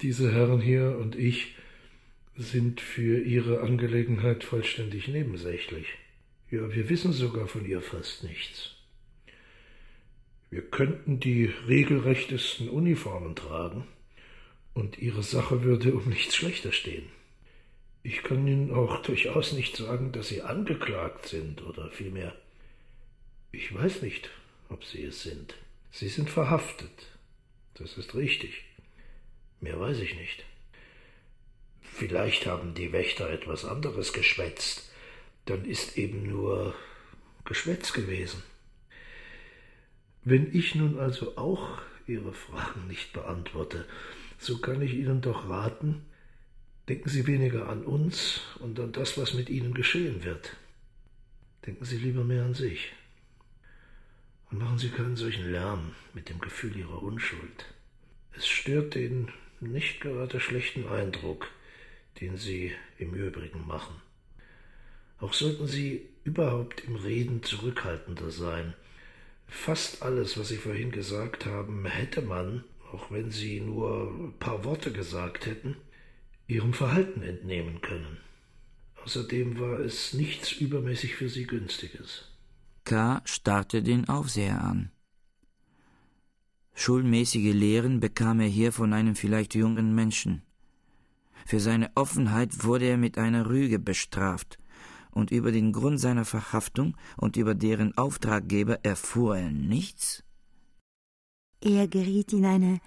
[0.00, 1.54] Diese Herren hier und ich
[2.36, 5.86] sind für Ihre Angelegenheit vollständig nebensächlich.
[6.50, 8.76] Ja, wir wissen sogar von ihr fast nichts.
[10.50, 13.86] Wir könnten die regelrechtesten Uniformen tragen,
[14.74, 17.04] und Ihre Sache würde um nichts schlechter stehen.
[18.02, 22.34] Ich kann Ihnen auch durchaus nicht sagen, dass Sie angeklagt sind oder vielmehr
[23.52, 24.30] ich weiß nicht,
[24.68, 25.54] ob Sie es sind.
[25.90, 26.90] Sie sind verhaftet.
[27.74, 28.64] Das ist richtig.
[29.60, 30.44] Mehr weiß ich nicht.
[31.82, 34.90] Vielleicht haben die Wächter etwas anderes geschwätzt.
[35.46, 36.74] Dann ist eben nur
[37.44, 38.42] Geschwätz gewesen.
[40.22, 43.86] Wenn ich nun also auch Ihre Fragen nicht beantworte,
[44.38, 46.06] so kann ich Ihnen doch raten,
[46.88, 50.56] denken Sie weniger an uns und an das, was mit Ihnen geschehen wird.
[51.66, 52.92] Denken Sie lieber mehr an sich.
[54.50, 57.66] Und machen Sie keinen solchen Lärm mit dem Gefühl Ihrer Unschuld.
[58.36, 59.28] Es stört den
[59.60, 61.48] nicht gerade schlechten Eindruck,
[62.20, 63.94] den Sie im Übrigen machen.
[65.18, 68.74] Auch sollten Sie überhaupt im Reden zurückhaltender sein.
[69.46, 74.64] Fast alles, was Sie vorhin gesagt haben, hätte man, auch wenn Sie nur ein paar
[74.64, 75.76] Worte gesagt hätten,
[76.48, 78.16] Ihrem Verhalten entnehmen können.
[79.04, 82.29] Außerdem war es nichts übermäßig für Sie Günstiges.
[82.84, 83.20] K.
[83.24, 84.90] starrte den Aufseher an.
[86.74, 90.42] Schulmäßige Lehren bekam er hier von einem vielleicht jungen Menschen.
[91.46, 94.58] Für seine Offenheit wurde er mit einer Rüge bestraft,
[95.10, 100.22] und über den Grund seiner Verhaftung und über deren Auftraggeber erfuhr er nichts?
[101.60, 102.80] Er geriet in eine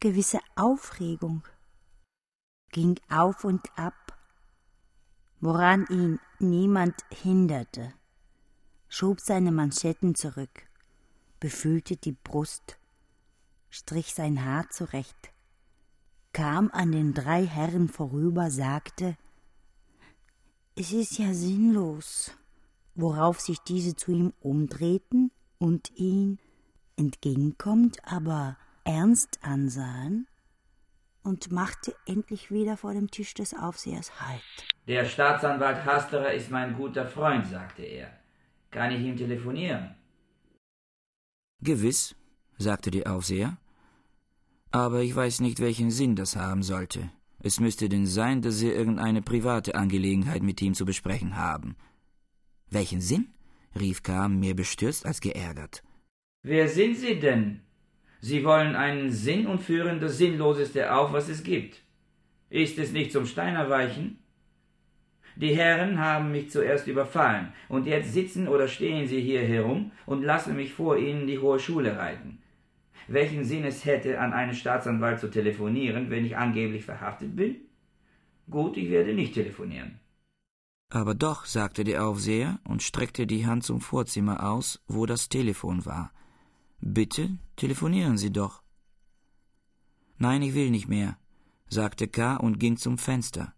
[0.00, 1.44] gewisse Aufregung,
[2.70, 4.18] ging auf und ab,
[5.40, 7.94] woran ihn niemand hinderte
[8.92, 10.66] schob seine Manschetten zurück
[11.40, 12.76] befühlte die Brust,
[13.70, 15.32] strich sein Haar zurecht,
[16.34, 19.16] kam an den drei Herren vorüber, sagte
[20.76, 22.32] Es ist ja sinnlos,
[22.94, 26.38] worauf sich diese zu ihm umdrehten und ihn
[26.96, 30.26] entgegenkommt, aber ernst ansahen
[31.22, 34.42] und machte endlich wieder vor dem Tisch des Aufsehers Halt.
[34.86, 38.21] Der Staatsanwalt Hasterer ist mein guter Freund, sagte er.
[38.72, 39.94] Kann ich ihm telefonieren?
[41.60, 42.16] Gewiss,
[42.56, 43.58] sagte der Aufseher.
[44.70, 47.10] Aber ich weiß nicht, welchen Sinn das haben sollte.
[47.40, 51.76] Es müsste denn sein, dass Sie irgendeine private Angelegenheit mit ihm zu besprechen haben.
[52.70, 53.28] Welchen Sinn?
[53.78, 54.28] rief K.
[54.28, 55.82] mehr bestürzt als geärgert.
[56.42, 57.60] Wer sind Sie denn?
[58.20, 61.82] Sie wollen einen Sinn und führen das Sinnloseste auf, was es gibt.
[62.48, 64.21] Ist es nicht zum Steiner weichen?
[65.36, 70.22] Die Herren haben mich zuerst überfallen, und jetzt sitzen oder stehen sie hier herum und
[70.22, 72.38] lassen mich vor ihnen die hohe Schule reiten.
[73.08, 77.56] Welchen Sinn es hätte, an einen Staatsanwalt zu telefonieren, wenn ich angeblich verhaftet bin?
[78.50, 79.98] Gut, ich werde nicht telefonieren.
[80.90, 85.86] Aber doch, sagte der Aufseher und streckte die Hand zum Vorzimmer aus, wo das Telefon
[85.86, 86.12] war.
[86.80, 88.62] Bitte, telefonieren Sie doch.
[90.18, 91.16] Nein, ich will nicht mehr,
[91.68, 92.36] sagte K.
[92.36, 93.54] und ging zum Fenster.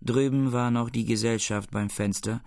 [0.00, 2.40] Drüben war noch die Gesellschaft beim Fenster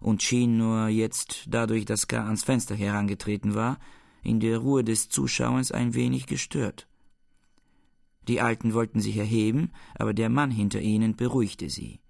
[0.00, 2.24] und schien nur jetzt, dadurch, dass K.
[2.24, 3.78] ans Fenster herangetreten war,
[4.22, 6.86] in der Ruhe des Zuschauens ein wenig gestört.
[8.28, 12.00] Die Alten wollten sich erheben, aber der Mann hinter ihnen beruhigte sie.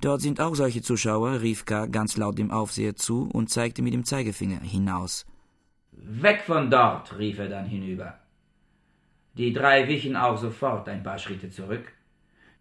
[0.00, 1.86] Dort sind auch solche Zuschauer, rief K.
[1.86, 5.26] ganz laut dem Aufseher zu und zeigte mit dem Zeigefinger hinaus.
[5.92, 8.18] Weg von dort, rief er dann hinüber.
[9.36, 11.92] Die drei wichen auch sofort ein paar Schritte zurück.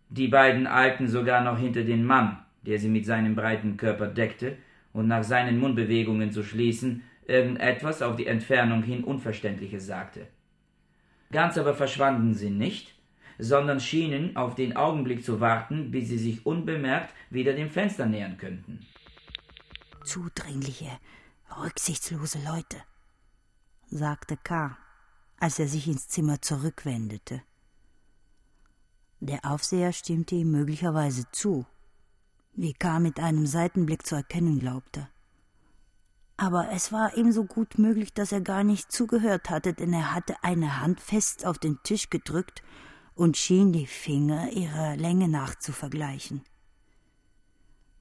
[0.09, 4.57] Die beiden eilten sogar noch hinter den Mann, der sie mit seinem breiten Körper deckte,
[4.91, 10.27] und nach seinen Mundbewegungen zu schließen, irgendetwas auf die Entfernung hin Unverständliches sagte.
[11.31, 12.95] Ganz aber verschwanden sie nicht,
[13.37, 18.37] sondern schienen auf den Augenblick zu warten, bis sie sich unbemerkt wieder dem Fenster nähern
[18.37, 18.79] könnten.
[20.03, 20.89] Zudringliche,
[21.61, 22.77] rücksichtslose Leute,
[23.91, 24.77] sagte K.,
[25.39, 27.43] als er sich ins Zimmer zurückwendete.
[29.19, 31.65] Der Aufseher stimmte ihm möglicherweise zu,
[32.53, 32.99] wie K.
[32.99, 35.09] mit einem Seitenblick zu erkennen glaubte.
[36.37, 40.41] Aber es war ebenso gut möglich, dass er gar nicht zugehört hatte, denn er hatte
[40.41, 42.63] eine Hand fest auf den Tisch gedrückt
[43.13, 46.41] und schien die Finger ihrer Länge nach zu vergleichen.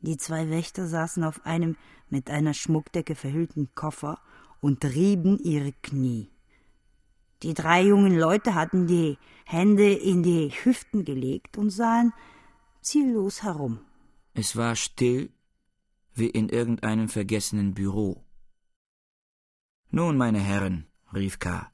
[0.00, 1.76] Die zwei Wächter saßen auf einem
[2.08, 4.20] mit einer Schmuckdecke verhüllten Koffer
[4.60, 6.30] und rieben ihre Knie.
[7.42, 12.12] Die drei jungen Leute hatten die Hände in die Hüften gelegt und sahen
[12.80, 13.80] ziellos herum.
[14.34, 15.30] Es war still
[16.14, 18.24] wie in irgendeinem vergessenen Büro.
[19.90, 21.70] Nun, meine Herren, rief K.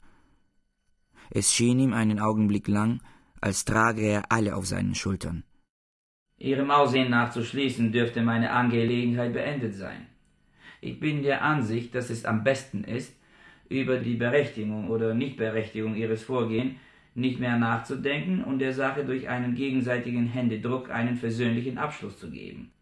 [1.31, 3.03] Es schien ihm einen Augenblick lang,
[3.41, 5.45] als trage er alle auf seinen Schultern.
[6.37, 10.07] Ihrem Aussehen nach zu schließen, dürfte meine Angelegenheit beendet sein.
[10.81, 13.15] Ich bin der Ansicht, dass es am besten ist,
[13.69, 16.75] über die Berechtigung oder Nichtberechtigung Ihres Vorgehens
[17.15, 22.73] nicht mehr nachzudenken und der Sache durch einen gegenseitigen Händedruck einen versöhnlichen Abschluss zu geben.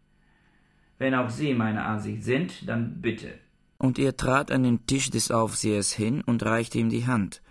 [0.97, 3.29] Wenn auch Sie meiner Ansicht sind, dann bitte.
[3.77, 7.41] Und er trat an den Tisch des Aufsehers hin und reichte ihm die Hand.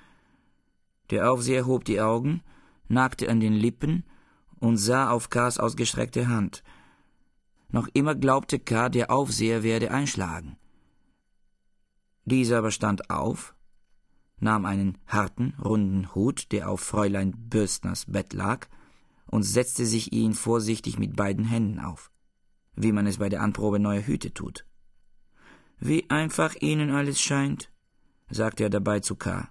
[1.11, 2.43] Der Aufseher hob die Augen,
[2.89, 4.05] nagte an den Lippen
[4.59, 6.63] und sah auf Kars ausgestreckte Hand.
[7.71, 10.57] Noch immer glaubte K., der Aufseher werde einschlagen.
[12.25, 13.55] Dieser aber stand auf,
[14.39, 18.69] nahm einen harten, runden Hut, der auf Fräulein Bürstners Bett lag,
[19.27, 22.11] und setzte sich ihn vorsichtig mit beiden Händen auf,
[22.77, 24.67] wie man es bei der Anprobe neuer Hüte tut.
[25.81, 27.71] Wie einfach Ihnen alles scheint,
[28.31, 29.49] sagte er dabei zu K.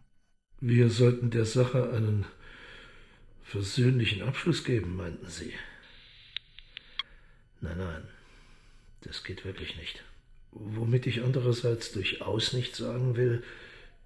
[0.60, 2.26] Wir sollten der Sache einen
[3.44, 5.54] versöhnlichen Abschluss geben, meinten Sie.
[7.60, 8.08] Nein, nein,
[9.02, 10.04] das geht wirklich nicht.
[10.52, 13.44] Womit ich andererseits durchaus nicht sagen will,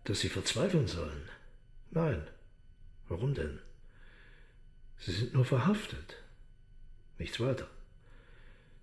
[0.03, 1.29] dass Sie verzweifeln sollen.
[1.91, 2.27] Nein.
[3.07, 3.59] Warum denn?
[4.97, 6.17] Sie sind nur verhaftet.
[7.19, 7.67] Nichts weiter.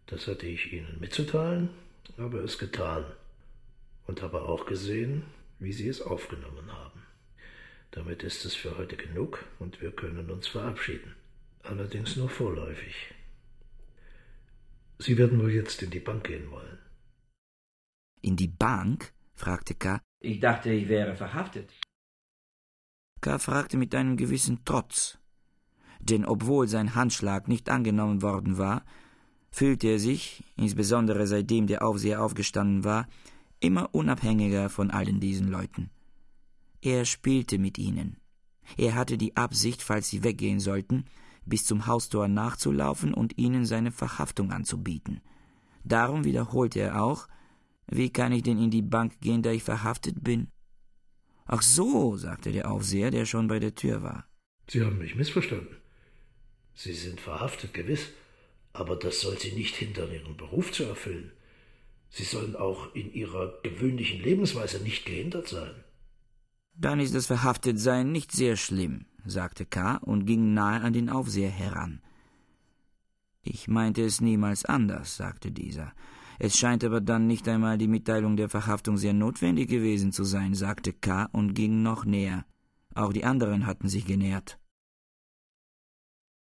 [0.06, 1.70] Das hatte ich Ihnen mitzuteilen,
[2.18, 3.04] habe es getan
[4.06, 5.24] und habe auch gesehen,
[5.58, 7.02] wie Sie es aufgenommen haben.
[7.92, 11.14] Damit ist es für heute genug und wir können uns verabschieden.
[11.62, 12.94] Allerdings nur vorläufig.
[14.98, 16.78] Sie werden wohl jetzt in die Bank gehen wollen.
[18.22, 19.12] In die Bank?
[19.34, 20.00] fragte K.
[20.20, 21.72] Ich dachte, ich wäre verhaftet.
[23.20, 23.38] K.
[23.38, 25.18] fragte mit einem gewissen Trotz.
[26.00, 28.84] Denn obwohl sein Handschlag nicht angenommen worden war,
[29.50, 33.08] fühlte er sich, insbesondere seitdem der Aufseher aufgestanden war,
[33.60, 35.90] immer unabhängiger von allen diesen Leuten.
[36.80, 38.16] Er spielte mit ihnen.
[38.76, 41.04] Er hatte die Absicht, falls sie weggehen sollten,
[41.44, 45.20] bis zum Haustor nachzulaufen und ihnen seine Verhaftung anzubieten.
[45.84, 47.28] Darum wiederholte er auch,
[47.86, 50.48] wie kann ich denn in die Bank gehen, da ich verhaftet bin?
[51.44, 54.26] Ach so, sagte der Aufseher, der schon bei der Tür war.
[54.68, 55.76] Sie haben mich missverstanden.
[56.74, 58.08] Sie sind verhaftet, gewiss,
[58.72, 61.32] aber das soll Sie nicht hindern, Ihren Beruf zu erfüllen.
[62.08, 65.74] Sie sollen auch in Ihrer gewöhnlichen Lebensweise nicht gehindert sein.
[66.74, 69.96] Dann ist das Verhaftetsein nicht sehr schlimm, sagte K.
[69.96, 72.00] und ging nahe an den Aufseher heran.
[73.42, 75.92] Ich meinte es niemals anders, sagte dieser.
[76.38, 80.54] Es scheint aber dann nicht einmal die Mitteilung der Verhaftung sehr notwendig gewesen zu sein,
[80.54, 81.28] sagte K.
[81.32, 82.44] und ging noch näher.
[82.94, 84.58] Auch die anderen hatten sich genähert.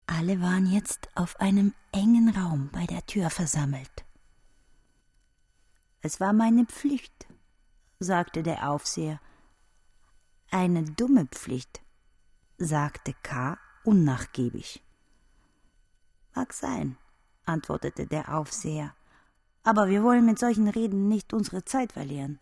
[0.07, 4.05] Alle waren jetzt auf einem engen Raum bei der Tür versammelt.
[6.01, 7.27] Es war meine Pflicht,
[7.99, 9.19] sagte der Aufseher.
[10.49, 11.81] Eine dumme Pflicht,
[12.57, 13.57] sagte K.
[13.83, 14.81] unnachgiebig.
[16.33, 16.97] Mag sein,
[17.45, 18.95] antwortete der Aufseher.
[19.63, 22.39] Aber wir wollen mit solchen Reden nicht unsere Zeit verlieren.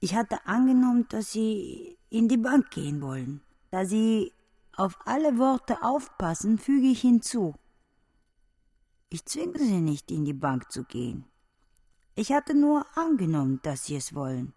[0.00, 3.42] Ich hatte angenommen, dass Sie in die Bank gehen wollen.
[3.70, 4.32] Da Sie
[4.76, 7.54] auf alle Worte aufpassen, füge ich hinzu.
[9.08, 11.24] Ich zwinge Sie nicht, in die Bank zu gehen.
[12.16, 14.54] Ich hatte nur angenommen, dass Sie es wollen.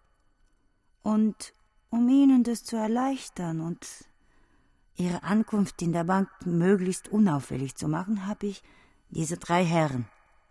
[1.02, 1.54] Und
[1.90, 3.86] um Ihnen das zu erleichtern und
[4.96, 8.62] Ihre Ankunft in der Bank möglichst unauffällig zu machen, habe ich
[9.10, 10.06] diese drei Herren,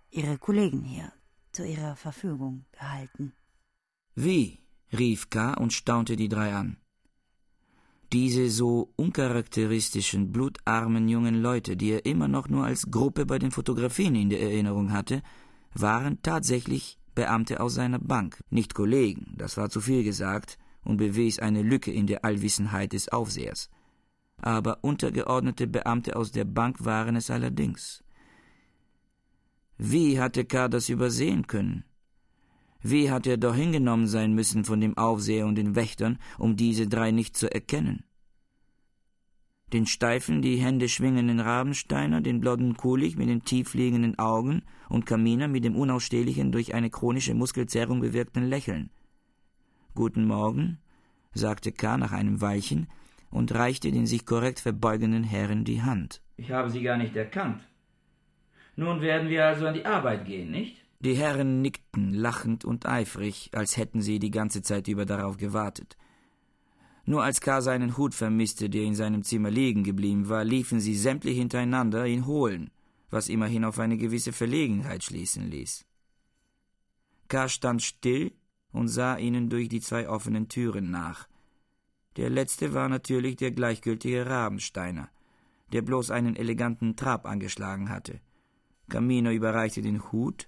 [0.09, 1.11] Ihre Kollegen hier,
[1.57, 3.33] zu Ihrer Verfügung gehalten.
[4.13, 4.59] Wie?
[4.93, 5.55] rief K.
[5.55, 6.77] und staunte die drei an.
[8.13, 13.49] Diese so uncharakteristischen, blutarmen jungen Leute, die er immer noch nur als Gruppe bei den
[13.49, 15.23] Fotografien in der Erinnerung hatte,
[15.73, 21.39] waren tatsächlich Beamte aus seiner Bank, nicht Kollegen, das war zu viel gesagt und bewies
[21.39, 23.71] eine Lücke in der Allwissenheit des Aufsehers.
[24.39, 28.03] Aber untergeordnete Beamte aus der Bank waren es allerdings.
[29.77, 30.67] Wie hatte K.
[30.67, 31.83] das übersehen können?
[32.81, 36.87] Wie hatte er doch hingenommen sein müssen von dem Aufseher und den Wächtern, um diese
[36.87, 38.03] drei nicht zu erkennen?
[39.73, 45.47] Den steifen, die Hände schwingenden Rabensteiner, den blonden Kulich mit den tiefliegenden Augen und Kaminer
[45.47, 48.89] mit dem unausstehlichen, durch eine chronische Muskelzerrung bewirkten Lächeln.
[49.93, 50.79] Guten Morgen,
[51.33, 51.97] sagte K.
[51.97, 52.87] nach einem Weilchen
[53.29, 56.21] und reichte den sich korrekt verbeugenden Herren die Hand.
[56.37, 57.61] Ich habe Sie gar nicht erkannt.
[58.77, 60.85] Nun werden wir also an die Arbeit gehen, nicht?
[60.99, 65.97] Die Herren nickten lachend und eifrig, als hätten sie die ganze Zeit über darauf gewartet.
[67.05, 67.61] Nur als K.
[67.61, 72.27] seinen Hut vermisste, der in seinem Zimmer liegen geblieben war, liefen sie sämtlich hintereinander ihn
[72.27, 72.69] holen,
[73.09, 75.85] was immerhin auf eine gewisse Verlegenheit schließen ließ.
[77.29, 77.49] K.
[77.49, 78.31] stand still
[78.71, 81.27] und sah ihnen durch die zwei offenen Türen nach.
[82.15, 85.09] Der letzte war natürlich der gleichgültige Rabensteiner,
[85.73, 88.19] der bloß einen eleganten Trab angeschlagen hatte.
[88.89, 90.47] Camino überreichte den Hut,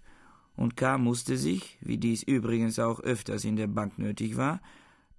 [0.56, 0.98] und K.
[0.98, 4.62] musste sich, wie dies übrigens auch öfters in der Bank nötig war,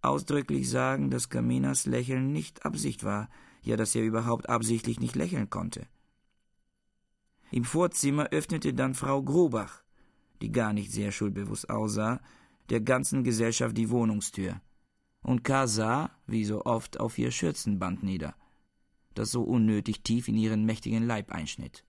[0.02, 3.30] ausdrücklich sagen, dass Caminas Lächeln nicht Absicht war,
[3.62, 5.86] ja dass er überhaupt absichtlich nicht lächeln konnte.
[7.50, 9.82] Im Vorzimmer öffnete dann Frau Grobach,
[10.40, 12.20] die gar nicht sehr schuldbewusst aussah,
[12.68, 14.60] der ganzen Gesellschaft die Wohnungstür.
[15.22, 15.66] Und K.
[15.66, 18.34] sah, wie so oft, auf ihr Schürzenband nieder,
[19.14, 21.84] das so unnötig tief in ihren mächtigen Leib einschnitt.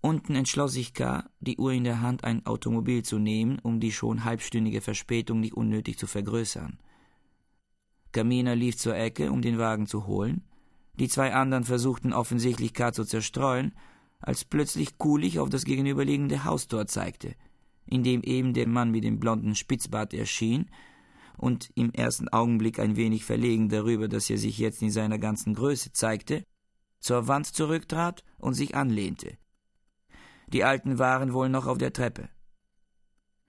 [0.00, 3.92] Unten entschloss sich K., die Uhr in der Hand, ein Automobil zu nehmen, um die
[3.92, 6.78] schon halbstündige Verspätung nicht unnötig zu vergrößern.
[8.12, 10.44] Kamina lief zur Ecke, um den Wagen zu holen.
[10.94, 12.92] Die zwei anderen versuchten offensichtlich K.
[12.92, 13.72] zu zerstreuen,
[14.20, 17.34] als plötzlich Kulich auf das gegenüberliegende Haustor zeigte,
[17.84, 20.70] in dem eben der Mann mit dem blonden Spitzbart erschien
[21.36, 25.54] und im ersten Augenblick ein wenig verlegen darüber, dass er sich jetzt in seiner ganzen
[25.54, 26.44] Größe zeigte,
[27.00, 29.36] zur Wand zurücktrat und sich anlehnte.
[30.48, 32.28] Die Alten waren wohl noch auf der Treppe.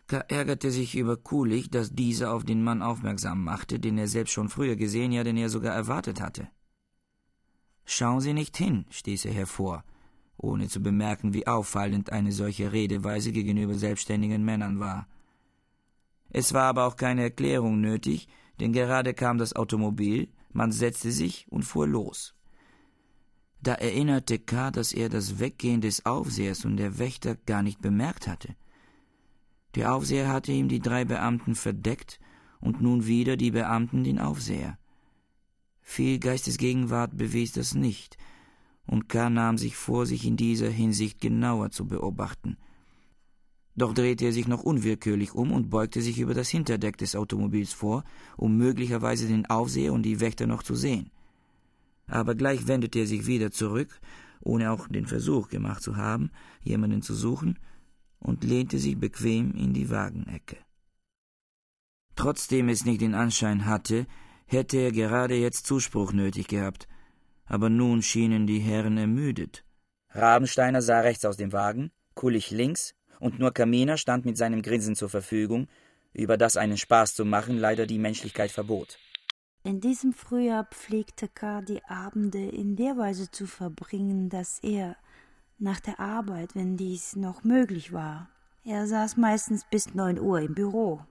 [0.08, 0.20] K.
[0.30, 4.48] ärgerte sich über Kulich, dass dieser auf den Mann aufmerksam machte, den er selbst schon
[4.48, 6.48] früher gesehen, ja, den er sogar erwartet hatte.
[7.84, 9.84] Schauen Sie nicht hin, stieß er hervor,
[10.38, 15.08] ohne zu bemerken, wie auffallend eine solche Redeweise gegenüber selbstständigen Männern war.
[16.30, 18.28] Es war aber auch keine Erklärung nötig,
[18.60, 22.37] denn gerade kam das Automobil, man setzte sich und fuhr los.
[23.62, 28.28] Da erinnerte K., dass er das Weggehen des Aufsehers und der Wächter gar nicht bemerkt
[28.28, 28.55] hatte.
[29.76, 32.20] Der Aufseher hatte ihm die drei Beamten verdeckt
[32.60, 34.78] und nun wieder die Beamten den Aufseher.
[35.82, 38.18] Viel Geistesgegenwart bewies das nicht,
[38.86, 39.30] und K.
[39.30, 42.58] nahm sich vor, sich in dieser Hinsicht genauer zu beobachten.
[43.76, 47.74] Doch drehte er sich noch unwillkürlich um und beugte sich über das Hinterdeck des Automobils
[47.74, 48.03] vor,
[48.36, 51.12] um möglicherweise den Aufseher und die Wächter noch zu sehen.
[52.08, 53.99] Aber gleich wendete er sich wieder zurück,
[54.41, 56.32] ohne auch den Versuch gemacht zu haben,
[56.64, 57.60] jemanden zu suchen,
[58.20, 60.58] und lehnte sich bequem in die Wagenecke.
[62.16, 64.08] Trotzdem es nicht den Anschein hatte,
[64.47, 66.88] hätte er gerade jetzt Zuspruch nötig gehabt,
[67.45, 69.64] aber nun schienen die Herren ermüdet.
[70.10, 74.95] Rabensteiner sah rechts aus dem Wagen, Kullig links, und nur Kaminer stand mit seinem Grinsen
[74.95, 75.68] zur Verfügung,
[76.14, 78.97] über das einen Spaß zu machen leider die Menschlichkeit verbot.
[79.68, 81.59] In diesem Frühjahr pflegte K.
[81.59, 84.95] die Abende in der Weise zu verbringen, dass er
[85.59, 88.30] nach der Arbeit, wenn dies noch möglich war,
[88.63, 91.01] er saß meistens bis neun Uhr im Büro,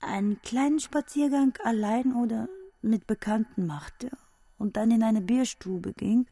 [0.00, 2.48] einen kleinen Spaziergang allein oder
[2.80, 4.08] mit Bekannten machte
[4.56, 6.26] und dann in eine Bierstube ging,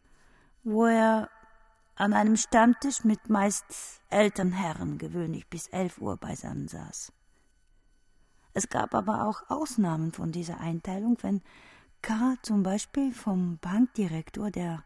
[0.65, 1.29] wo er
[1.97, 7.13] an einem Stammtisch mit meist älteren Herren gewöhnlich bis elf Uhr beisammen saß.
[8.61, 11.41] Es gab aber auch Ausnahmen von dieser Einteilung, wenn
[12.03, 12.35] K.
[12.43, 14.85] zum Beispiel vom Bankdirektor, der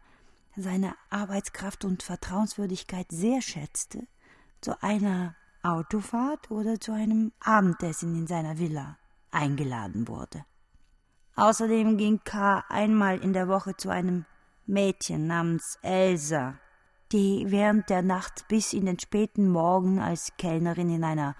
[0.55, 4.07] seine Arbeitskraft und Vertrauenswürdigkeit sehr schätzte,
[4.61, 8.97] zu einer Autofahrt oder zu einem Abendessen in seiner Villa
[9.31, 10.45] eingeladen wurde.
[11.35, 12.63] Außerdem ging K.
[12.69, 14.23] einmal in der Woche zu einem
[14.65, 16.57] Mädchen namens Elsa,
[17.11, 21.35] die während der Nacht bis in den späten Morgen als Kellnerin in einer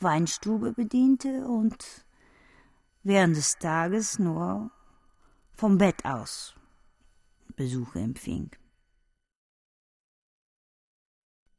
[0.00, 2.04] Weinstube bediente und
[3.02, 4.70] während des Tages nur
[5.54, 6.54] vom Bett aus
[7.56, 8.50] Besuche empfing.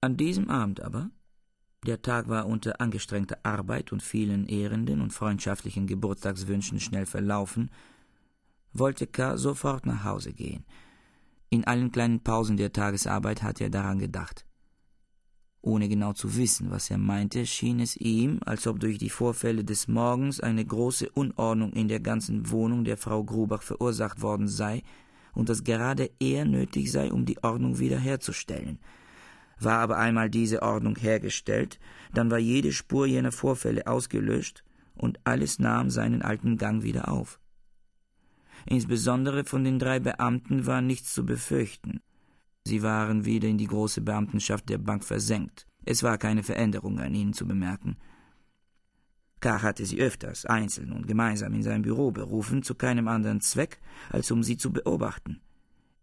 [0.01, 1.09] An diesem Abend aber,
[1.85, 7.71] der Tag war unter angestrengter Arbeit und vielen Ehrenden und freundschaftlichen Geburtstagswünschen schnell verlaufen,
[8.73, 9.37] wollte K.
[9.37, 10.65] sofort nach Hause gehen–
[11.49, 14.45] in allen kleinen Pausen der Tagesarbeit hatte er daran gedacht.
[15.65, 19.63] Ohne genau zu wissen, was er meinte, schien es ihm, als ob durch die Vorfälle
[19.63, 24.83] des Morgens eine große Unordnung in der ganzen Wohnung der Frau Grubach verursacht worden sei
[25.33, 28.77] und dass gerade er nötig sei, um die Ordnung wiederherzustellen.
[29.59, 31.79] War aber einmal diese Ordnung hergestellt,
[32.13, 34.63] dann war jede Spur jener Vorfälle ausgelöscht
[34.93, 37.39] und alles nahm seinen alten Gang wieder auf.
[38.67, 42.01] Insbesondere von den drei Beamten war nichts zu befürchten.
[42.67, 45.67] Sie waren wieder in die große Beamtenschaft der Bank versenkt.
[45.85, 47.97] Es war keine Veränderung an ihnen zu bemerken.
[49.39, 49.61] K.
[49.61, 54.31] hatte sie öfters, einzeln und gemeinsam in sein Büro berufen, zu keinem anderen Zweck, als
[54.31, 55.41] um sie zu beobachten.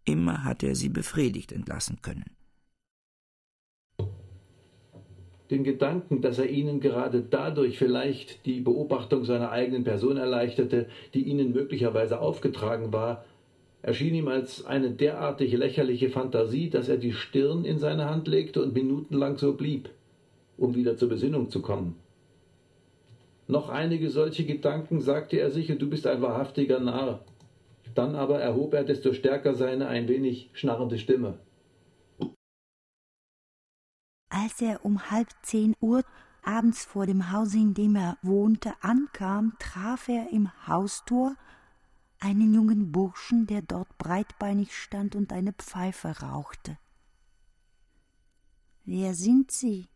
[0.05, 2.25] Immer hatte er sie befriedigt entlassen können.
[5.53, 11.23] den Gedanken, dass er ihnen gerade dadurch vielleicht die Beobachtung seiner eigenen Person erleichterte, die
[11.23, 13.23] ihnen möglicherweise aufgetragen war,
[13.83, 18.63] erschien ihm als eine derartig lächerliche Fantasie, dass er die Stirn in seine Hand legte
[18.63, 19.89] und minutenlang so blieb,
[20.57, 21.95] um wieder zur Besinnung zu kommen.
[23.47, 27.25] Noch einige solche Gedanken, sagte er sich, und du bist ein wahrhaftiger Narr.
[27.93, 31.37] Dann aber erhob er desto stärker seine ein wenig schnarrende Stimme.
[34.29, 36.03] Als er um halb zehn Uhr
[36.41, 41.35] abends vor dem Hause, in dem er wohnte, ankam, traf er im Haustor
[42.23, 46.77] einen jungen Burschen, der dort breitbeinig stand und eine Pfeife rauchte.
[48.85, 49.89] Wer sind Sie?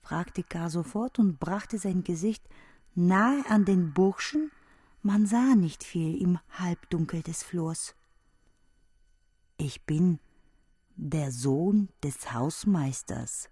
[0.00, 0.68] fragte K.
[0.70, 2.48] sofort und brachte sein Gesicht
[2.94, 4.52] nahe an den Burschen,
[5.02, 7.96] man sah nicht viel im Halbdunkel des Flurs.
[9.56, 10.20] Ich bin
[10.94, 13.50] der Sohn des Hausmeisters,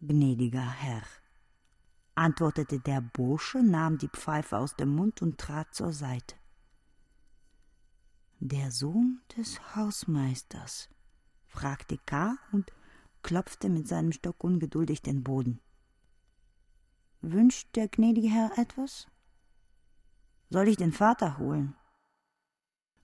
[0.00, 1.02] gnädiger Herr,
[2.14, 6.36] antwortete der Bursche, nahm die Pfeife aus dem Mund und trat zur Seite.
[8.44, 10.88] Der Sohn des Hausmeisters,
[11.46, 12.36] fragte K.
[12.50, 12.72] und
[13.22, 15.60] klopfte mit seinem Stock ungeduldig den Boden.
[17.20, 19.06] Wünscht der gnädige Herr etwas?
[20.50, 21.76] Soll ich den Vater holen?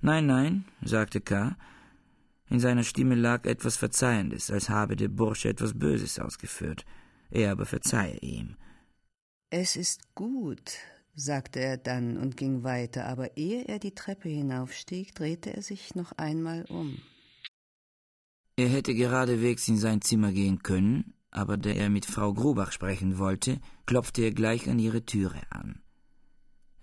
[0.01, 1.57] Nein, nein, sagte K.,
[2.49, 6.85] in seiner Stimme lag etwas Verzeihendes, als habe der Bursche etwas Böses ausgeführt.
[7.31, 8.57] Er aber verzeihe ihm.
[9.51, 10.79] Es ist gut,
[11.19, 15.95] sagte er dann und ging weiter, aber ehe er die Treppe hinaufstieg, drehte er sich
[15.95, 16.99] noch einmal um.
[18.57, 23.19] Er hätte geradewegs in sein Zimmer gehen können, aber da er mit Frau Grubach sprechen
[23.19, 25.83] wollte, klopfte er gleich an ihre Türe an.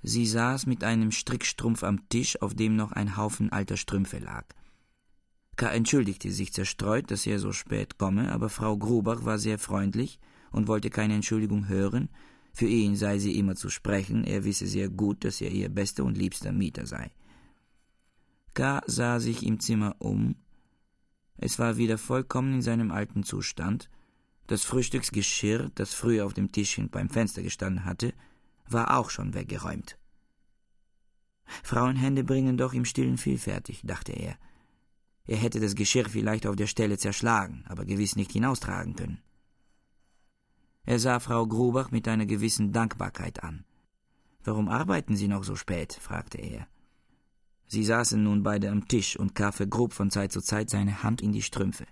[0.01, 4.45] Sie saß mit einem Strickstrumpf am Tisch, auf dem noch ein Haufen alter Strümpfe lag.
[5.55, 5.71] K.
[5.71, 10.19] entschuldigte sich zerstreut, dass er so spät komme, aber Frau Grubach war sehr freundlich
[10.51, 12.09] und wollte keine Entschuldigung hören.
[12.55, 16.05] Für ihn sei sie immer zu sprechen, er wisse sehr gut, dass er ihr bester
[16.05, 17.11] und liebster Mieter sei.
[18.53, 18.81] K.
[18.87, 20.35] sah sich im Zimmer um.
[21.35, 23.89] Es war wieder vollkommen in seinem alten Zustand,
[24.47, 28.13] Das Frühstücksgeschirr, das früher auf dem Tischchen beim Fenster gestanden hatte,
[28.69, 29.97] war auch schon weggeräumt.
[31.63, 34.37] Frauenhände bringen doch im Stillen viel fertig, dachte er.
[35.25, 39.24] Er hätte das Geschirr vielleicht auf der Stelle zerschlagen, aber gewiss nicht hinaustragen können.
[40.85, 43.65] Er sah Frau Grubach mit einer gewissen Dankbarkeit an.
[44.43, 45.93] Warum arbeiten Sie noch so spät?
[45.93, 46.67] fragte er.
[47.67, 49.51] Sie saßen nun beide am Tisch und K.
[49.51, 51.87] vergrub von Zeit zu Zeit seine Hand in die Strümpfe.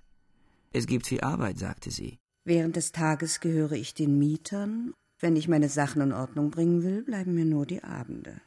[0.72, 2.20] Es gibt viel Arbeit, sagte sie.
[2.46, 4.94] Während des Tages gehöre ich den Mietern.
[5.20, 8.42] Wenn ich meine Sachen in Ordnung bringen will, bleiben mir nur die Abende.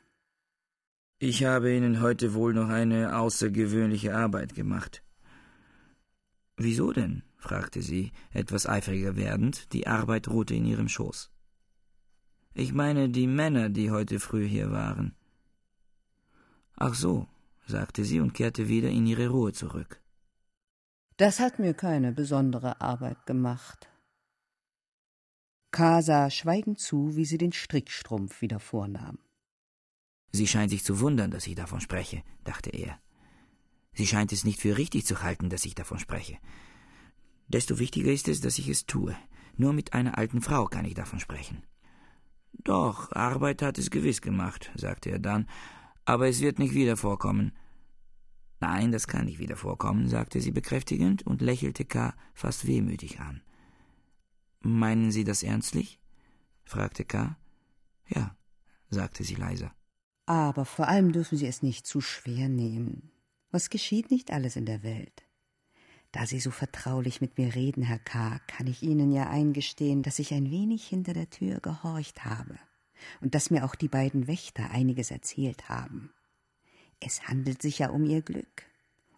[1.19, 5.03] Ich habe Ihnen heute wohl noch eine außergewöhnliche Arbeit gemacht.
[6.57, 7.23] Wieso denn?
[7.47, 11.31] Fragte sie, etwas eifriger werdend, die Arbeit ruhte in ihrem Schoß.
[12.55, 15.15] Ich meine die Männer, die heute früh hier waren.
[16.77, 17.29] Ach so,
[17.67, 20.01] sagte sie und kehrte wieder in ihre Ruhe zurück.
[21.19, 23.89] Das hat mir keine besondere Arbeit gemacht.
[25.71, 26.03] K.
[26.03, 29.19] sah schweigend zu, wie sie den Strickstrumpf wieder vornahm.
[30.33, 32.99] Sie scheint sich zu wundern, dass ich davon spreche, dachte er.
[33.93, 36.39] Sie scheint es nicht für richtig zu halten, dass ich davon spreche.
[37.49, 39.17] Desto wichtiger ist es, dass ich es tue.
[39.57, 41.63] Nur mit einer alten Frau kann ich davon sprechen.
[42.53, 45.49] Doch, Arbeit hat es gewiss gemacht, sagte er dann,
[46.05, 47.53] aber es wird nicht wieder vorkommen.
[48.61, 52.15] Nein, das kann nicht wieder vorkommen, sagte sie bekräftigend und lächelte K.
[52.35, 53.43] fast wehmütig an.
[54.61, 56.01] Meinen Sie das ernstlich?
[56.65, 57.37] fragte K.
[58.09, 58.37] Ja,
[58.89, 59.73] sagte sie leiser.
[60.27, 63.13] Aber vor allem dürfen Sie es nicht zu schwer nehmen.
[63.51, 65.26] Was geschieht nicht alles in der Welt?
[66.13, 70.19] Da Sie so vertraulich mit mir reden, Herr K., kann ich Ihnen ja eingestehen, dass
[70.19, 72.59] ich ein wenig hinter der Tür gehorcht habe
[73.21, 76.13] und dass mir auch die beiden Wächter einiges erzählt haben.
[77.01, 78.65] Es handelt sich ja um Ihr Glück,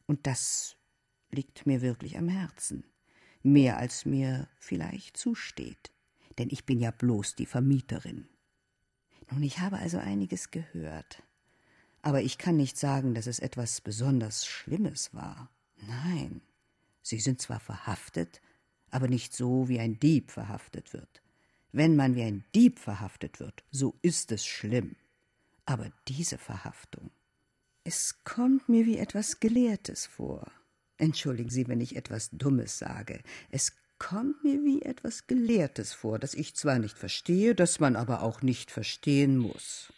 [0.07, 0.77] und das
[1.31, 2.85] liegt mir wirklich am Herzen,
[3.43, 5.93] mehr als mir vielleicht zusteht,
[6.39, 8.29] denn ich bin ja bloß die Vermieterin.
[9.31, 11.23] Nun, ich habe also einiges gehört,
[12.03, 15.51] aber ich kann nicht sagen, dass es etwas besonders Schlimmes war.
[15.87, 16.41] Nein,
[17.09, 18.43] Sie sind zwar verhaftet,
[18.91, 21.23] aber nicht so, wie ein Dieb verhaftet wird.
[21.73, 24.95] Wenn man wie ein Dieb verhaftet wird, so ist es schlimm.
[25.65, 27.11] Aber diese Verhaftung.
[27.83, 30.53] Es kommt mir wie etwas Gelehrtes vor.
[30.99, 33.23] Entschuldigen Sie, wenn ich etwas Dummes sage.
[33.49, 38.23] Es kommt mir wie etwas Gelehrtes vor, das ich zwar nicht verstehe, das man aber
[38.23, 39.91] auch nicht verstehen muss.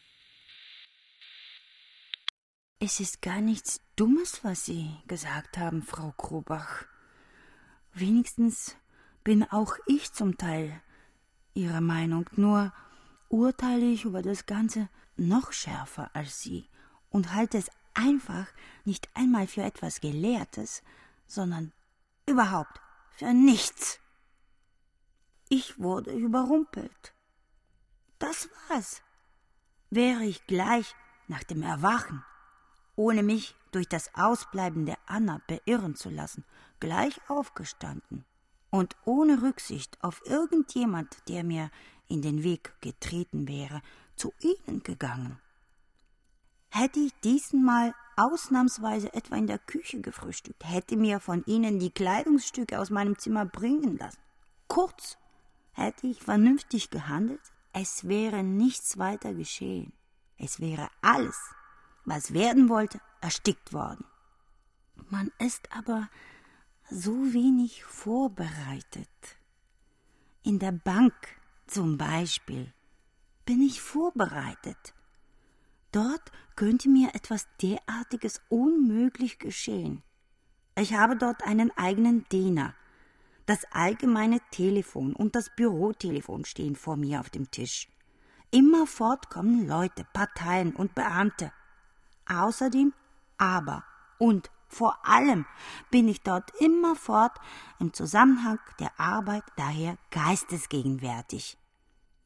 [2.79, 6.87] Es ist gar nichts Dummes, was Sie gesagt haben, Frau Grobach.
[7.93, 8.77] Wenigstens
[9.25, 10.81] bin auch ich zum Teil
[11.55, 12.73] Ihrer Meinung, nur
[13.29, 16.69] urteile ich über das Ganze noch schärfer als Sie
[17.11, 18.47] und halte es einfach
[18.85, 20.83] nicht einmal für etwas Gelehrtes,
[21.27, 21.73] sondern
[22.27, 22.81] überhaupt
[23.11, 24.01] für nichts.
[25.49, 27.15] Ich wurde überrumpelt.
[28.19, 29.03] Das war's.
[29.91, 30.95] Wäre ich gleich
[31.27, 32.25] nach dem Erwachen,
[32.95, 36.45] ohne mich durch das Ausbleiben der Anna beirren zu lassen,
[36.81, 38.25] gleich aufgestanden
[38.71, 41.71] und ohne Rücksicht auf irgendjemand, der mir
[42.09, 43.83] in den Weg getreten wäre,
[44.17, 45.39] zu ihnen gegangen.
[46.71, 52.79] Hätte ich diesmal ausnahmsweise etwa in der Küche gefrühstückt, hätte mir von ihnen die Kleidungsstücke
[52.79, 54.21] aus meinem Zimmer bringen lassen.
[54.69, 55.19] Kurz,
[55.73, 57.41] hätte ich vernünftig gehandelt,
[57.73, 59.93] es wäre nichts weiter geschehen.
[60.37, 61.37] Es wäre alles,
[62.05, 64.05] was werden wollte, erstickt worden.
[65.09, 66.09] Man ist aber
[66.91, 69.09] so wenig vorbereitet.
[70.43, 71.15] In der Bank
[71.67, 72.73] zum Beispiel
[73.47, 74.95] bin ich vorbereitet.
[75.93, 80.03] Dort könnte mir etwas derartiges unmöglich geschehen.
[80.77, 82.75] Ich habe dort einen eigenen Diener.
[83.47, 87.89] Das allgemeine Telefon und das Bürotelefon stehen vor mir auf dem Tisch.
[88.51, 91.53] Immerfort kommen Leute, Parteien und Beamte.
[92.27, 92.93] Außerdem
[93.39, 93.85] aber
[94.19, 95.47] und vor allem
[95.91, 97.33] bin ich dort immerfort
[97.81, 101.59] im Zusammenhang der Arbeit daher geistesgegenwärtig.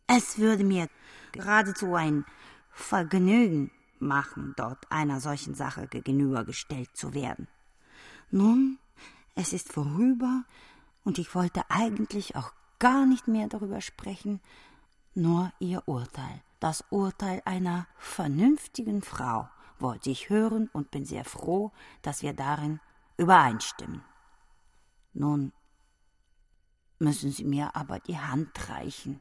[0.07, 0.89] Es würde mir
[1.33, 2.27] geradezu ein
[2.71, 7.49] Vergnügen machen, dort einer solchen Sache gegenübergestellt zu werden.
[8.31, 8.79] Nun,
[9.35, 10.45] es ist vorüber,
[11.03, 14.41] und ich wollte eigentlich auch gar nicht mehr darüber sprechen,
[15.15, 19.49] nur ihr Urteil, das Urteil einer vernünftigen Frau,
[19.79, 21.73] wollte ich hören und bin sehr froh,
[22.03, 22.81] dass wir darin
[23.17, 24.03] übereinstimmen.
[25.13, 25.53] Nun
[26.99, 29.21] müssen Sie mir aber die Hand reichen.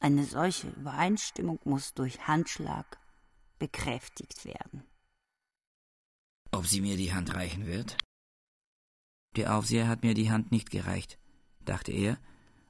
[0.00, 2.98] Eine solche Übereinstimmung muss durch Handschlag
[3.58, 4.84] bekräftigt werden.
[6.52, 7.96] Ob sie mir die Hand reichen wird?
[9.36, 11.18] Der Aufseher hat mir die Hand nicht gereicht,
[11.60, 12.18] dachte er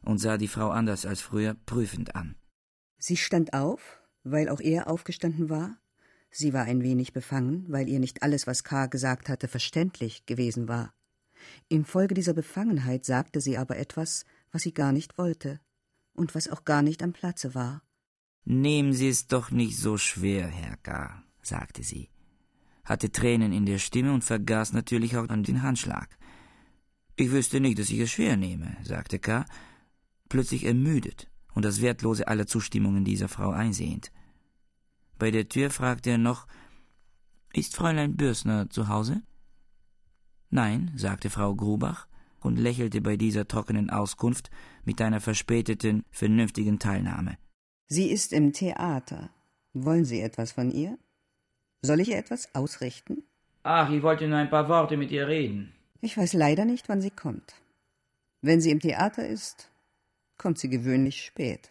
[0.03, 2.37] und sah die Frau anders als früher prüfend an.
[2.99, 5.78] Sie stand auf, weil auch er aufgestanden war.
[6.31, 8.87] Sie war ein wenig befangen, weil ihr nicht alles, was K.
[8.87, 10.95] gesagt hatte, verständlich gewesen war.
[11.68, 15.61] Infolge dieser Befangenheit sagte sie aber etwas, was sie gar nicht wollte
[16.12, 17.83] und was auch gar nicht am Platze war.
[18.45, 22.09] Nehmen Sie es doch nicht so schwer, Herr K., sagte sie,
[22.85, 26.18] hatte Tränen in der Stimme und vergaß natürlich auch an den Handschlag.
[27.16, 29.45] Ich wüsste nicht, dass ich es schwer nehme, sagte K.,
[30.28, 34.11] plötzlich ermüdet und das Wertlose aller Zustimmungen dieser Frau einsehend.
[35.20, 36.46] Bei der Tür fragte er noch
[37.52, 39.22] Ist Fräulein Bürsner zu Hause?
[40.48, 42.08] Nein, sagte Frau Grubach
[42.40, 44.50] und lächelte bei dieser trockenen Auskunft
[44.86, 47.36] mit einer verspäteten, vernünftigen Teilnahme.
[47.86, 49.28] Sie ist im Theater.
[49.74, 50.98] Wollen Sie etwas von ihr?
[51.82, 53.22] Soll ich ihr etwas ausrichten?
[53.62, 55.74] Ach, ich wollte nur ein paar Worte mit ihr reden.
[56.00, 57.54] Ich weiß leider nicht, wann sie kommt.
[58.40, 59.70] Wenn sie im Theater ist,
[60.38, 61.70] kommt sie gewöhnlich spät.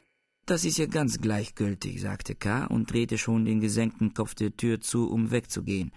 [0.49, 2.65] Das ist ja ganz gleichgültig, sagte K.
[2.65, 5.91] und drehte schon den gesenkten Kopf der Tür zu, um wegzugehen.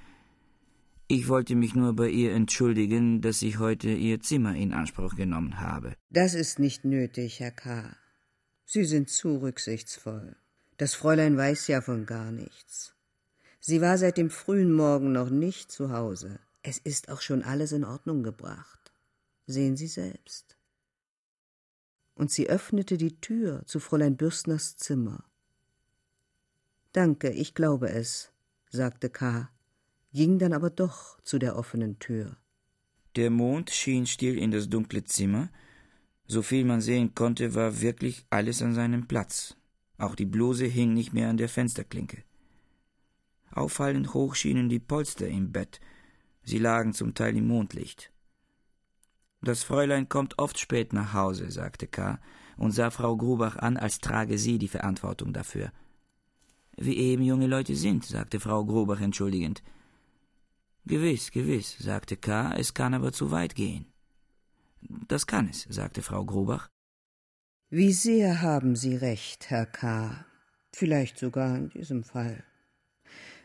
[1.09, 5.59] Ich wollte mich nur bei ihr entschuldigen, dass ich heute ihr Zimmer in Anspruch genommen
[5.59, 5.97] habe.
[6.11, 7.97] Das ist nicht nötig, Herr K.
[8.67, 10.37] Sie sind zu rücksichtsvoll.
[10.77, 12.95] Das Fräulein weiß ja von gar nichts.
[13.59, 16.39] Sie war seit dem frühen Morgen noch nicht zu Hause.
[16.63, 18.93] Es ist auch schon alles in Ordnung gebracht.
[19.47, 20.59] Sehen Sie selbst.
[22.15, 25.25] Und sie öffnete die Tür zu Fräulein Bürstners Zimmer.
[26.93, 28.33] Danke, ich glaube es,
[28.71, 29.51] sagte K.,
[30.13, 32.37] ging dann aber doch zu der offenen Tür.
[33.17, 35.51] Der Mond schien still in das dunkle Zimmer.
[36.27, 39.57] So viel man sehen konnte, war wirklich alles an seinem Platz.
[39.97, 42.25] Auch die Bluse hing nicht mehr an der Fensterklinke.
[43.51, 45.81] Auffallend hoch schienen die Polster im Bett,
[46.45, 48.13] Sie lagen zum Teil im Mondlicht.
[49.43, 52.21] Das Fräulein kommt oft spät nach Hause, sagte K.
[52.57, 55.73] und sah Frau Grubach an, als trage sie die Verantwortung dafür.
[56.77, 59.63] Wie eben junge Leute sind, sagte Frau Grubach entschuldigend.
[60.87, 63.87] Gewiss, gewiss, sagte K., es kann aber zu weit gehen.
[65.09, 66.69] Das kann es, sagte Frau Grubach.
[67.69, 70.25] Wie sehr haben Sie recht, Herr K.,
[70.73, 72.45] vielleicht sogar in diesem Fall.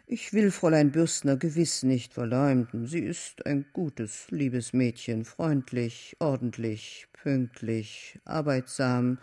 [0.09, 2.87] Ich will Fräulein Bürstner gewiss nicht verleumden.
[2.87, 9.17] Sie ist ein gutes, liebes Mädchen, freundlich, ordentlich, pünktlich, arbeitsam.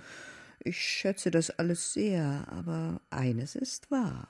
[0.62, 4.28] Ich schätze das alles sehr, aber eines ist wahr.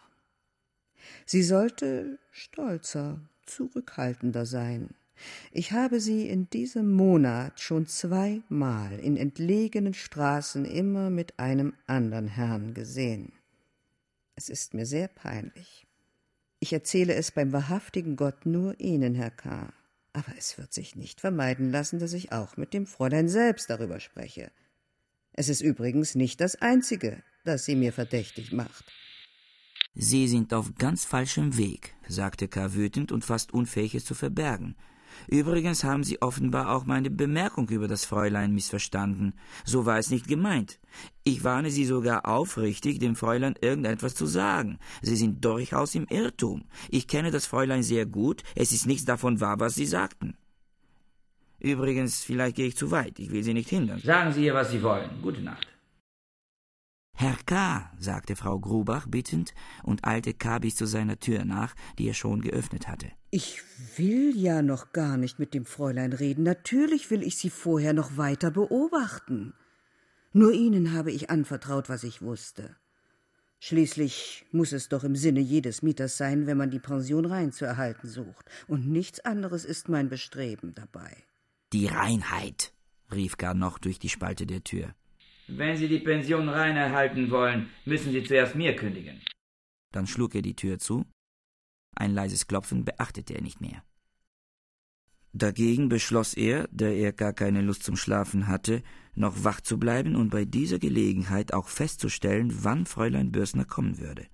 [1.27, 4.91] Sie sollte stolzer, zurückhaltender sein.
[5.51, 12.29] Ich habe sie in diesem Monat schon zweimal in entlegenen Straßen immer mit einem andern
[12.29, 13.33] Herrn gesehen.
[14.37, 15.84] Es ist mir sehr peinlich.
[16.61, 19.73] Ich erzähle es beim wahrhaftigen Gott nur Ihnen, Herr K.
[20.13, 24.01] Aber es wird sich nicht vermeiden lassen, dass ich auch mit dem Fräulein selbst darüber
[24.01, 24.51] spreche.
[25.33, 28.85] Es ist übrigens nicht das Einzige, das sie mir verdächtig macht.
[29.95, 32.75] Sie sind auf ganz falschem Weg, sagte K.
[32.75, 34.77] wütend und fast unfähig, es zu verbergen.
[35.29, 39.35] Übrigens haben Sie offenbar auch meine Bemerkung über das Fräulein missverstanden.
[39.65, 40.79] So war es nicht gemeint.
[41.25, 44.79] Ich warne Sie sogar aufrichtig, dem Fräulein irgendetwas zu sagen.
[45.03, 46.65] Sie sind durchaus im Irrtum.
[46.91, 48.43] Ich kenne das Fräulein sehr gut.
[48.55, 50.37] Es ist nichts davon wahr, was Sie sagten.
[51.61, 53.19] Übrigens, vielleicht gehe ich zu weit.
[53.19, 53.99] Ich will Sie nicht hindern.
[54.01, 55.09] Sagen Sie ihr, was Sie wollen.
[55.23, 55.74] Gute Nacht.
[57.25, 60.59] Herr K., sagte Frau Grubach bittend und eilte K.
[60.59, 63.11] bis zu seiner Tür nach, die er schon geöffnet hatte.
[63.31, 63.63] Ich
[63.97, 66.45] will ja noch gar nicht mit dem Fräulein reden.
[66.45, 69.55] Natürlich will ich Sie vorher noch weiter beobachten.
[70.35, 72.77] Nur Ihnen habe ich anvertraut, was ich wusste.
[73.59, 77.65] Schließlich muss es doch im Sinne jedes Mieters sein, wenn man die Pension rein zu
[77.65, 78.51] erhalten sucht.
[78.69, 81.17] Und nichts anderes ist mein Bestreben dabei.
[81.73, 82.75] Die Reinheit,
[83.11, 84.95] rief gar noch durch die Spalte der Tür.
[85.47, 89.21] Wenn Sie die Pension rein erhalten wollen, müssen Sie zuerst mir kündigen.
[89.93, 91.05] Dann schlug er die Tür zu.
[91.95, 93.83] Ein leises Klopfen beachtete er nicht mehr.
[95.33, 98.83] Dagegen beschloss er, da er gar keine Lust zum Schlafen hatte,
[99.15, 104.27] noch wach zu bleiben und bei dieser Gelegenheit auch festzustellen, wann Fräulein Börsner kommen würde.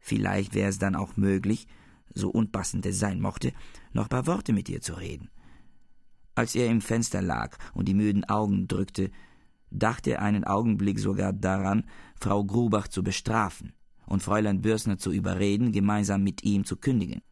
[0.00, 1.66] Vielleicht wäre es dann auch möglich,
[2.12, 3.52] so unpassend es sein mochte,
[3.92, 5.30] noch paar Worte mit ihr zu reden.
[6.34, 9.10] Als er im Fenster lag und die müden Augen drückte,
[9.74, 11.84] dachte einen Augenblick sogar daran,
[12.18, 13.72] Frau Grubach zu bestrafen
[14.06, 17.22] und Fräulein Börsner zu überreden, gemeinsam mit ihm zu kündigen.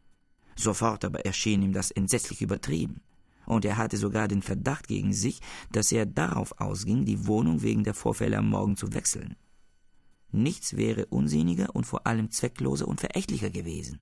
[0.55, 3.01] Sofort aber erschien ihm das entsetzlich übertrieben,
[3.45, 5.39] und er hatte sogar den Verdacht gegen sich,
[5.71, 9.35] dass er darauf ausging, die Wohnung wegen der Vorfälle am Morgen zu wechseln.
[10.31, 13.99] Nichts wäre unsinniger und vor allem zweckloser und verächtlicher gewesen.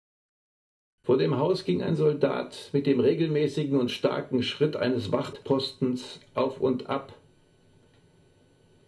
[1.04, 6.62] Vor dem Haus ging ein Soldat mit dem regelmäßigen und starken Schritt eines Wachtpostens auf
[6.62, 7.14] und ab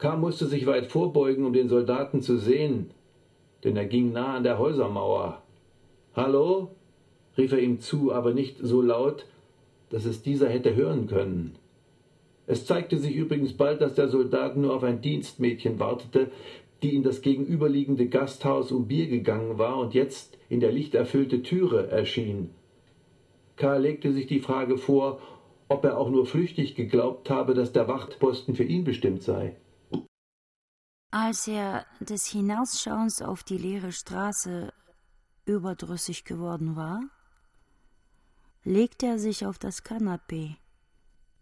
[0.04, 0.18] K.
[0.18, 2.92] musste sich weit vorbeugen, um den Soldaten zu sehen,
[3.64, 5.42] denn er ging nah an der Häusermauer.
[6.14, 6.76] Hallo?
[7.38, 9.26] rief er ihm zu, aber nicht so laut,
[9.92, 11.56] dass es dieser hätte hören können.
[12.48, 16.32] Es zeigte sich übrigens bald, dass der Soldat nur auf ein Dienstmädchen wartete,
[16.82, 21.88] die in das gegenüberliegende Gasthaus um Bier gegangen war und jetzt in der lichterfüllte Türe
[21.88, 22.50] erschien.
[23.56, 25.22] Karl legte sich die Frage vor,
[25.70, 29.56] ob er auch nur flüchtig geglaubt habe, dass der Wachtposten für ihn bestimmt sei.
[31.16, 34.74] Als er des Hinausschauens auf die leere Straße
[35.46, 37.04] überdrüssig geworden war,
[38.64, 40.58] legte er sich auf das Kanapee,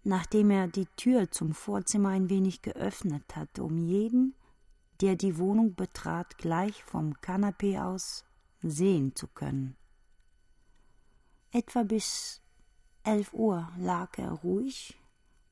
[0.03, 4.35] nachdem er die Tür zum Vorzimmer ein wenig geöffnet hatte, um jeden,
[4.99, 8.25] der die Wohnung betrat, gleich vom Kanapee aus
[8.61, 9.77] sehen zu können.
[11.53, 12.41] Etwa bis
[13.03, 14.99] elf Uhr lag er ruhig,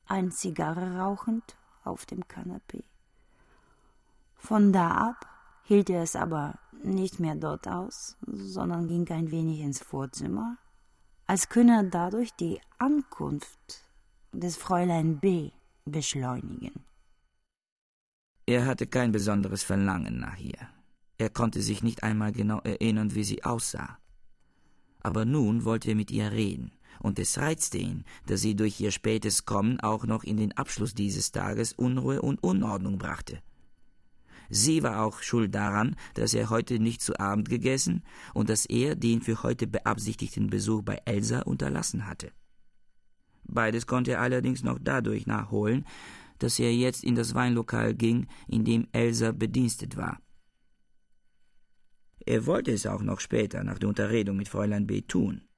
[0.04, 2.84] eine Zigarre rauchend, auf dem Kanapee.
[4.40, 5.26] Von da ab
[5.62, 10.56] hielt er es aber nicht mehr dort aus, sondern ging ein wenig ins Vorzimmer,
[11.26, 13.84] als könne er dadurch die Ankunft
[14.32, 15.50] des Fräulein B.
[15.84, 16.84] beschleunigen.
[18.46, 20.68] Er hatte kein besonderes Verlangen nach ihr.
[21.18, 23.98] Er konnte sich nicht einmal genau erinnern, wie sie aussah.
[25.02, 28.90] Aber nun wollte er mit ihr reden, und es reizte ihn, dass sie durch ihr
[28.90, 33.42] spätes Kommen auch noch in den Abschluss dieses Tages Unruhe und Unordnung brachte.
[34.50, 38.02] Sie war auch schuld daran, dass er heute nicht zu Abend gegessen
[38.34, 42.32] und dass er den für heute beabsichtigten Besuch bei Elsa unterlassen hatte.
[43.44, 45.86] Beides konnte er allerdings noch dadurch nachholen,
[46.38, 50.20] dass er jetzt in das Weinlokal ging, in dem Elsa bedienstet war.
[52.26, 55.02] Er wollte es auch noch später nach der Unterredung mit Fräulein B.
[55.02, 55.48] tun.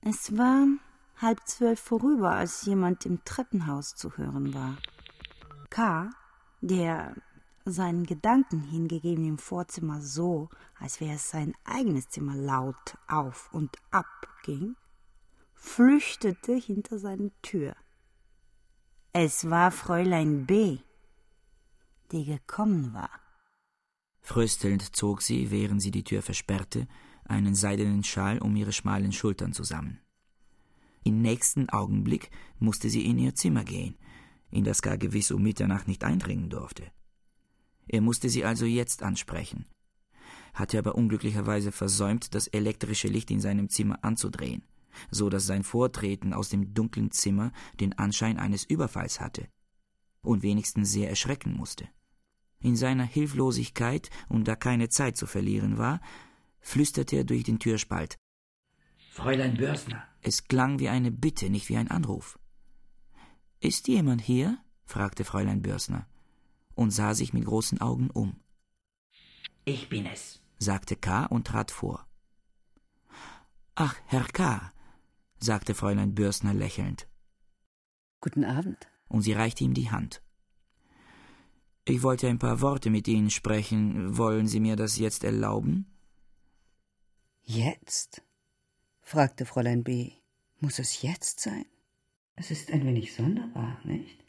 [0.00, 0.66] Es war
[1.16, 4.78] halb zwölf vorüber, als jemand im Treppenhaus zu hören war.
[5.68, 6.10] K.,
[6.60, 7.14] der
[7.64, 10.48] seinen Gedanken hingegeben im Vorzimmer so,
[10.78, 14.76] als wäre es sein eigenes Zimmer laut auf und ab ging,
[15.54, 17.76] flüchtete hinter seine Tür.
[19.12, 20.78] Es war Fräulein B.,
[22.12, 23.10] die gekommen war.
[24.22, 26.86] Fröstelnd zog sie, während sie die Tür versperrte,
[27.24, 30.00] einen seidenen Schal um ihre schmalen Schultern zusammen.
[31.04, 33.96] Im nächsten Augenblick musste sie in ihr Zimmer gehen,
[34.50, 36.84] in das gar gewiss um Mitternacht nicht eindringen durfte.
[37.88, 39.66] Er musste sie also jetzt ansprechen,
[40.54, 44.62] hatte aber unglücklicherweise versäumt, das elektrische Licht in seinem Zimmer anzudrehen,
[45.10, 49.48] so dass sein Vortreten aus dem dunklen Zimmer den Anschein eines Überfalls hatte
[50.22, 51.88] und wenigstens sehr erschrecken musste.
[52.60, 56.00] In seiner Hilflosigkeit und da keine Zeit zu verlieren war,
[56.60, 58.18] flüsterte er durch den Türspalt.
[59.12, 60.04] Fräulein Börsner.
[60.20, 62.38] Es klang wie eine Bitte, nicht wie ein Anruf.
[63.60, 64.58] Ist jemand hier?
[64.84, 66.06] fragte Fräulein Börsner
[66.74, 68.40] und sah sich mit großen Augen um.
[69.64, 71.26] Ich bin es, sagte K.
[71.26, 72.06] und trat vor.
[73.74, 74.72] Ach, Herr K.,
[75.38, 77.06] sagte Fräulein Börsner lächelnd.
[78.20, 78.88] Guten Abend.
[79.08, 80.22] Und sie reichte ihm die Hand.
[81.84, 84.16] Ich wollte ein paar Worte mit Ihnen sprechen.
[84.16, 85.86] Wollen Sie mir das jetzt erlauben?
[87.42, 88.22] Jetzt?
[89.02, 90.12] fragte Fräulein B.
[90.60, 91.66] Muss es jetzt sein?
[92.36, 94.24] Es ist ein wenig sonderbar, nicht?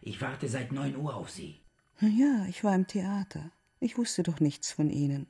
[0.00, 1.60] Ich warte seit neun Uhr auf Sie.
[2.00, 3.52] Ja, ich war im Theater.
[3.78, 5.26] Ich wusste doch nichts von Ihnen.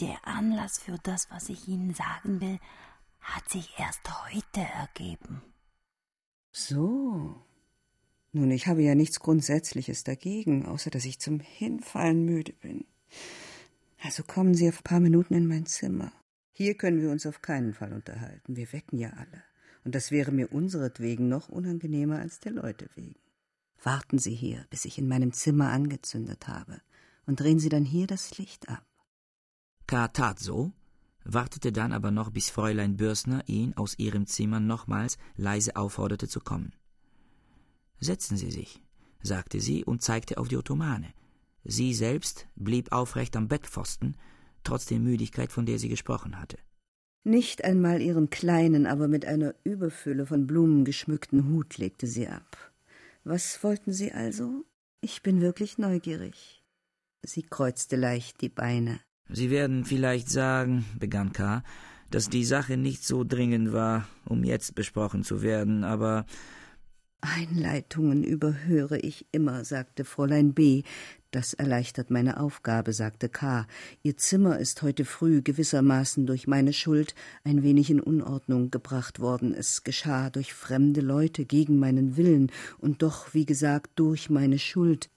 [0.00, 2.58] Der Anlass für das, was ich Ihnen sagen will,
[3.20, 5.42] hat sich erst heute ergeben.
[6.52, 7.42] So.
[8.32, 12.86] Nun, ich habe ja nichts Grundsätzliches dagegen, außer dass ich zum Hinfallen müde bin.
[14.02, 16.12] Also kommen Sie auf ein paar Minuten in mein Zimmer.
[16.52, 18.56] Hier können wir uns auf keinen Fall unterhalten.
[18.56, 19.42] Wir wecken ja alle.
[19.84, 23.18] Und das wäre mir unseretwegen noch unangenehmer als der Leute wegen.
[23.82, 26.80] Warten Sie hier, bis ich in meinem Zimmer angezündet habe,
[27.26, 28.84] und drehen Sie dann hier das Licht ab.
[29.86, 30.08] K.
[30.08, 30.72] tat so,
[31.24, 36.40] wartete dann aber noch, bis Fräulein Börsner ihn aus ihrem Zimmer nochmals leise aufforderte zu
[36.40, 36.74] kommen.
[37.98, 38.82] Setzen Sie sich,
[39.22, 41.12] sagte sie und zeigte auf die Ottomane.
[41.64, 44.16] Sie selbst blieb aufrecht am Bettpfosten,
[44.64, 46.58] trotz der Müdigkeit, von der sie gesprochen hatte.
[47.22, 52.72] Nicht einmal ihren kleinen, aber mit einer Überfülle von Blumen geschmückten Hut legte sie ab.
[53.24, 54.64] Was wollten Sie also?
[55.02, 56.62] Ich bin wirklich neugierig.
[57.22, 59.00] Sie kreuzte leicht die Beine.
[59.28, 61.62] Sie werden vielleicht sagen, begann K.,
[62.10, 66.26] dass die Sache nicht so dringend war, um jetzt besprochen zu werden, aber
[67.20, 70.82] Einleitungen überhöre ich immer, sagte Fräulein B.,
[71.32, 73.66] Das erleichtert meine Aufgabe, sagte K.
[74.02, 77.14] Ihr Zimmer ist heute früh gewissermaßen durch meine Schuld
[77.44, 79.54] ein wenig in Unordnung gebracht worden.
[79.54, 85.08] Es geschah durch fremde Leute gegen meinen Willen und doch, wie gesagt, durch meine Schuld.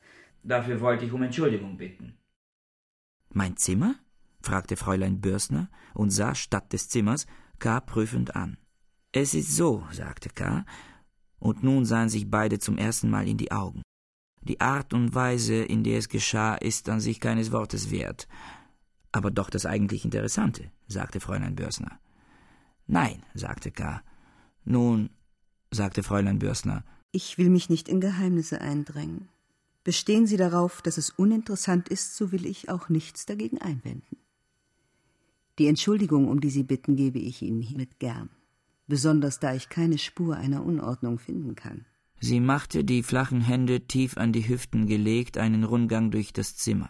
[0.44, 2.14] Dafür wollte ich um Entschuldigung bitten.
[3.30, 3.96] Mein Zimmer?
[4.40, 7.26] fragte Fräulein Börsner und sah statt des Zimmers
[7.58, 7.80] K.
[7.80, 8.58] prüfend an.
[9.14, 10.66] Es ist so, sagte K.
[11.40, 13.82] Und nun sahen sich beide zum ersten Mal in die Augen.
[14.44, 18.28] Die Art und Weise, in der es geschah, ist an sich keines Wortes wert.
[19.12, 22.00] Aber doch das eigentlich Interessante, sagte Fräulein Börsner.
[22.88, 24.02] Nein, sagte K.
[24.66, 25.10] Nun,
[25.72, 26.84] sagte Fräulein Börsner.
[27.12, 29.30] Ich will mich nicht in Geheimnisse eindrängen.
[29.84, 34.18] Bestehen Sie darauf, dass es uninteressant ist, so will ich auch nichts dagegen einwenden.
[35.60, 38.30] Die Entschuldigung, um die Sie bitten, gebe ich Ihnen hiermit gern,
[38.88, 41.86] besonders da ich keine Spur einer Unordnung finden kann.
[42.24, 46.90] Sie machte, die flachen Hände tief an die Hüften gelegt, einen Rundgang durch das Zimmer.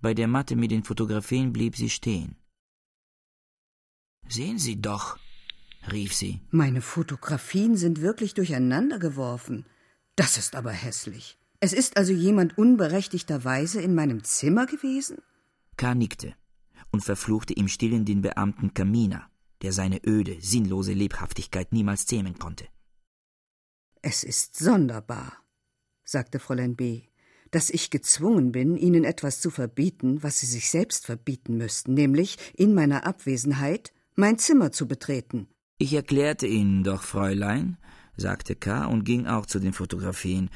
[0.00, 2.36] Bei der Matte mit den Fotografien blieb sie stehen.
[4.28, 5.18] Sehen Sie doch,
[5.90, 6.40] rief sie.
[6.52, 9.66] Meine Fotografien sind wirklich durcheinander geworfen.
[10.14, 11.36] Das ist aber hässlich.
[11.58, 15.18] Es ist also jemand unberechtigterweise in meinem Zimmer gewesen?
[15.76, 15.96] K.
[15.96, 16.36] nickte
[16.92, 19.28] und verfluchte im Stillen den Beamten Kamina,
[19.62, 22.68] der seine öde, sinnlose Lebhaftigkeit niemals zähmen konnte.
[24.04, 25.32] Es ist sonderbar,
[26.02, 27.02] sagte Fräulein B.,
[27.52, 32.36] dass ich gezwungen bin, Ihnen etwas zu verbieten, was Sie sich selbst verbieten müssten, nämlich
[32.54, 35.46] in meiner Abwesenheit mein Zimmer zu betreten.
[35.78, 37.76] Ich erklärte Ihnen doch, Fräulein,
[38.16, 38.86] sagte K.
[38.86, 40.50] und ging auch zu den Fotografien,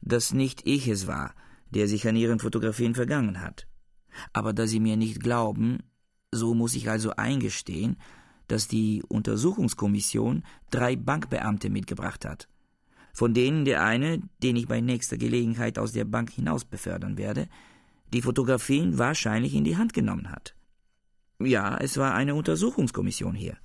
[0.00, 1.36] dass nicht ich es war,
[1.70, 3.68] der sich an Ihren Fotografien vergangen hat.
[4.32, 5.84] Aber da Sie mir nicht glauben,
[6.32, 7.96] so muss ich also eingestehen,
[8.48, 12.48] dass die Untersuchungskommission drei Bankbeamte mitgebracht hat
[13.18, 17.48] von denen der eine, den ich bei nächster Gelegenheit aus der Bank hinaus befördern werde,
[18.12, 20.54] die Fotografien wahrscheinlich in die Hand genommen hat.
[21.40, 23.56] Ja, es war eine Untersuchungskommission hier,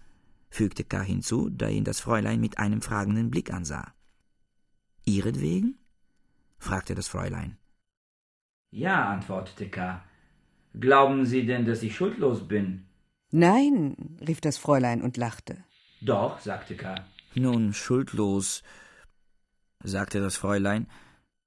[0.50, 1.04] fügte K.
[1.04, 3.94] hinzu, da ihn das Fräulein mit einem fragenden Blick ansah.
[5.06, 5.78] Ihretwegen?
[6.58, 7.60] fragte das Fräulein.
[8.72, 10.04] Ja, antwortete K.
[10.80, 12.86] Glauben Sie denn, dass ich schuldlos bin?
[13.30, 15.64] Nein, rief das Fräulein und lachte.
[16.02, 16.96] Doch, sagte K.
[17.36, 18.64] Nun, schuldlos
[19.84, 20.88] sagte das Fräulein.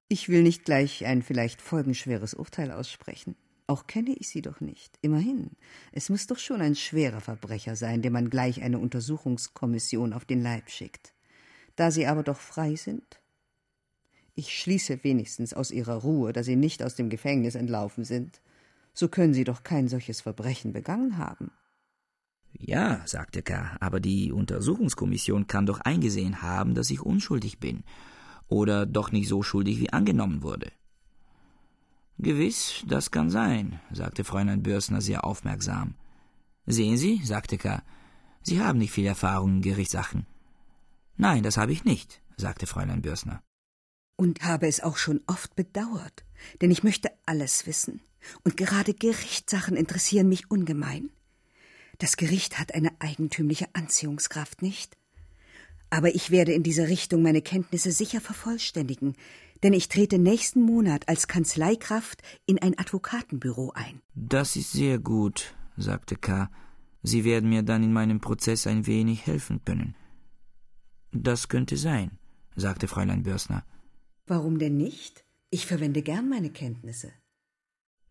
[0.08, 3.34] Ich will nicht gleich ein vielleicht folgenschweres Urteil aussprechen.
[3.66, 4.96] Auch kenne ich Sie doch nicht.
[5.02, 5.50] Immerhin,
[5.90, 10.40] es muss doch schon ein schwerer Verbrecher sein, dem man gleich eine Untersuchungskommission auf den
[10.40, 11.12] Leib schickt.
[11.74, 13.20] Da Sie aber doch frei sind?
[14.36, 18.40] Ich schließe wenigstens aus Ihrer Ruhe, dass Sie nicht aus dem Gefängnis entlaufen sind.
[18.94, 21.50] So können Sie doch kein solches Verbrechen begangen haben.
[22.52, 27.82] Ja, sagte K., aber die Untersuchungskommission kann doch eingesehen haben, dass ich unschuldig bin
[28.48, 30.72] oder doch nicht so schuldig wie angenommen wurde.
[32.18, 35.94] Gewiss, das kann sein, sagte Fräulein Börsner sehr aufmerksam.
[36.64, 37.82] Sehen Sie, sagte K.,
[38.42, 40.26] Sie haben nicht viel Erfahrung in Gerichtssachen.
[41.16, 43.42] Nein, das habe ich nicht, sagte Fräulein Börsner.
[44.16, 46.24] Und habe es auch schon oft bedauert,
[46.60, 48.00] denn ich möchte alles wissen.
[48.44, 51.10] Und gerade Gerichtssachen interessieren mich ungemein.
[51.98, 54.96] Das Gericht hat eine eigentümliche Anziehungskraft, nicht?
[55.90, 59.14] Aber ich werde in dieser Richtung meine Kenntnisse sicher vervollständigen,
[59.62, 64.00] denn ich trete nächsten Monat als Kanzleikraft in ein Advokatenbüro ein.
[64.14, 66.50] Das ist sehr gut, sagte K.
[67.02, 69.94] Sie werden mir dann in meinem Prozess ein wenig helfen können.
[71.12, 72.18] Das könnte sein,
[72.56, 73.64] sagte Fräulein Börsner.
[74.26, 75.24] Warum denn nicht?
[75.50, 77.12] Ich verwende gern meine Kenntnisse.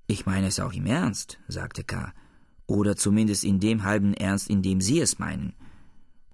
[0.08, 2.14] Ich meine es auch im Ernst, sagte K.
[2.68, 5.54] Oder zumindest in dem halben Ernst, in dem Sie es meinen.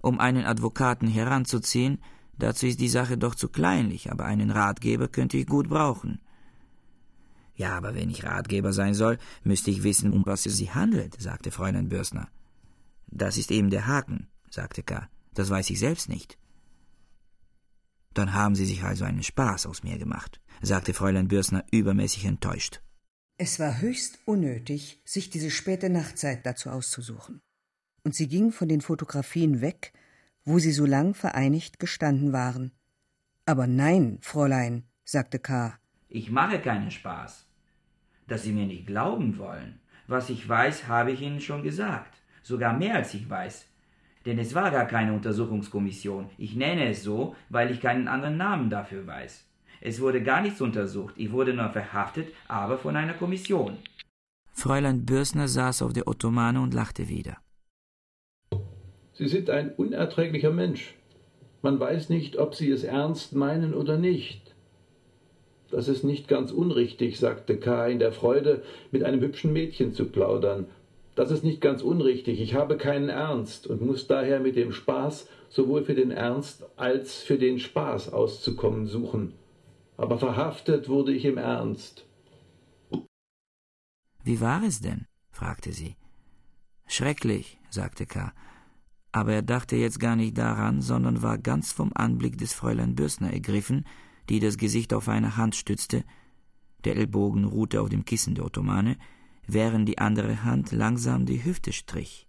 [0.02, 2.02] Um einen Advokaten heranzuziehen,
[2.36, 6.20] dazu ist die Sache doch zu kleinlich, aber einen Ratgeber könnte ich gut brauchen.
[7.54, 11.20] Ja, aber wenn ich Ratgeber sein soll, müsste ich wissen, um was es sich handelt,
[11.20, 12.28] sagte Fräulein Börsner.
[13.06, 15.08] Das ist eben der Haken, sagte K.
[15.34, 16.36] Das weiß ich selbst nicht.
[18.12, 22.82] Dann haben Sie sich also einen Spaß aus mir gemacht, sagte Fräulein Börsner übermäßig enttäuscht.
[23.38, 27.40] Es war höchst unnötig, sich diese späte Nachtzeit dazu auszusuchen
[28.04, 29.92] und sie ging von den Fotografien weg,
[30.44, 32.72] wo sie so lang vereinigt gestanden waren.
[33.46, 35.78] Aber nein, Fräulein, sagte K.
[36.08, 37.46] Ich mache keinen Spaß.
[38.28, 39.80] Dass Sie mir nicht glauben wollen.
[40.06, 42.18] Was ich weiß, habe ich Ihnen schon gesagt.
[42.42, 43.66] Sogar mehr als ich weiß.
[44.26, 46.30] Denn es war gar keine Untersuchungskommission.
[46.38, 49.44] Ich nenne es so, weil ich keinen anderen Namen dafür weiß.
[49.80, 51.14] Es wurde gar nichts untersucht.
[51.16, 53.78] Ich wurde nur verhaftet, aber von einer Kommission.
[54.52, 57.41] Fräulein Börsner saß auf der Ottomane und lachte wieder.
[59.14, 60.94] Sie sind ein unerträglicher Mensch.
[61.62, 64.54] Man weiß nicht, ob Sie es ernst meinen oder nicht.
[65.70, 67.86] Das ist nicht ganz unrichtig, sagte K.
[67.86, 70.66] in der Freude, mit einem hübschen Mädchen zu plaudern.
[71.14, 72.40] Das ist nicht ganz unrichtig.
[72.40, 77.22] Ich habe keinen Ernst und muss daher mit dem Spaß sowohl für den Ernst als
[77.22, 79.34] für den Spaß auszukommen suchen.
[79.96, 82.06] Aber verhaftet wurde ich im Ernst.
[84.24, 85.06] Wie war es denn?
[85.30, 85.96] fragte sie.
[86.86, 88.32] Schrecklich, sagte K.
[89.12, 93.32] Aber er dachte jetzt gar nicht daran, sondern war ganz vom Anblick des Fräulein Bürstner
[93.32, 93.86] ergriffen,
[94.28, 96.04] die das Gesicht auf eine Hand stützte,
[96.84, 98.96] der Ellbogen ruhte auf dem Kissen der Ottomane,
[99.46, 102.26] während die andere Hand langsam die Hüfte strich.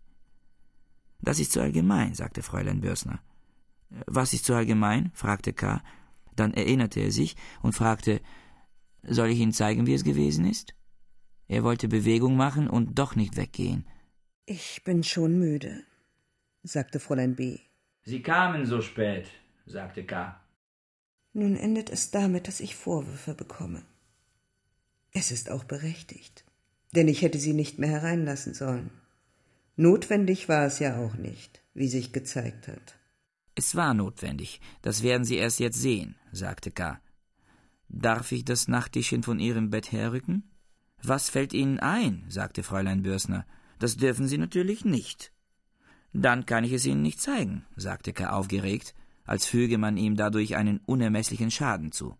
[1.21, 3.21] Das ist zu allgemein, sagte Fräulein Börsner.
[4.05, 5.11] Was ist zu allgemein?
[5.13, 5.81] fragte K.
[6.36, 8.21] Dann erinnerte er sich und fragte,
[9.03, 10.75] soll ich Ihnen zeigen, wie es gewesen ist?
[11.47, 13.86] Er wollte Bewegung machen und doch nicht weggehen.
[14.45, 15.84] Ich bin schon müde,
[16.64, 17.59] sagte Fräulein B.
[18.03, 19.28] Sie kamen so spät,
[19.66, 20.39] sagte K.
[21.34, 23.84] Nun endet es damit, dass ich Vorwürfe bekomme.
[25.11, 26.43] Es ist auch berechtigt
[26.95, 28.91] denn ich hätte sie nicht mehr hereinlassen sollen.
[29.76, 32.95] Notwendig war es ja auch nicht, wie sich gezeigt hat.
[33.55, 36.99] Es war notwendig, das werden Sie erst jetzt sehen, sagte K.
[37.88, 40.43] Darf ich das Nachttischchen von Ihrem Bett herrücken?
[41.01, 42.24] Was fällt Ihnen ein?
[42.30, 43.45] sagte Fräulein Börsner.
[43.78, 45.32] Das dürfen Sie natürlich nicht.
[46.14, 48.30] Dann kann ich es Ihnen nicht zeigen, sagte K.
[48.30, 48.93] aufgeregt,
[49.26, 52.16] als füge man ihm dadurch einen unermesslichen Schaden zu.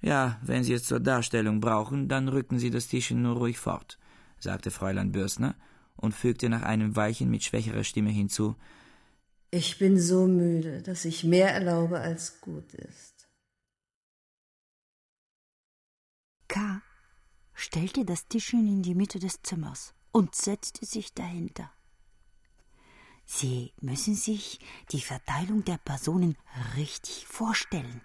[0.00, 3.98] Ja, wenn Sie es zur Darstellung brauchen, dann rücken Sie das Tischchen nur ruhig fort,
[4.38, 5.56] sagte Fräulein Bürstner
[5.96, 8.54] und fügte nach einem Weilchen mit schwächerer Stimme hinzu
[9.50, 13.28] Ich bin so müde, dass ich mehr erlaube, als gut ist.
[16.46, 16.80] K.
[17.54, 21.72] stellte das Tischchen in die Mitte des Zimmers und setzte sich dahinter.
[23.30, 24.58] Sie müssen sich
[24.90, 26.38] die Verteilung der Personen
[26.76, 28.00] richtig vorstellen.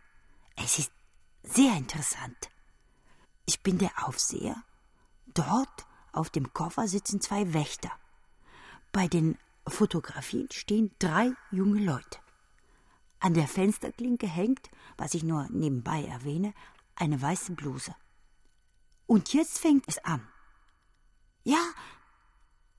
[0.58, 0.92] Es ist
[1.44, 2.50] sehr interessant.
[3.46, 4.62] Ich bin der Aufseher.
[5.28, 7.90] Dort auf dem Koffer sitzen zwei Wächter.
[8.92, 12.20] Bei den Fotografien stehen drei junge Leute.
[13.22, 16.54] An der Fensterklinke hängt, was ich nur nebenbei erwähne,
[16.96, 17.96] eine weiße Bluse.
[19.08, 20.28] Und jetzt fängt es an.
[21.46, 21.64] Ja,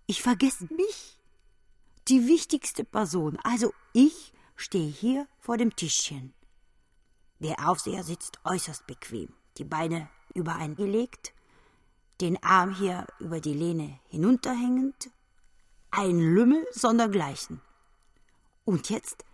[0.06, 1.18] ich vergesse mich.
[2.08, 6.34] Die wichtigste Person, also ich, stehe hier vor dem Tischchen.
[7.38, 11.32] Der Aufseher sitzt äußerst bequem, die Beine übereingelegt,
[12.20, 15.10] den Arm hier über die Lehne hinunterhängend,
[15.90, 17.62] ein Lümmel sondergleichen.
[18.66, 19.24] Und jetzt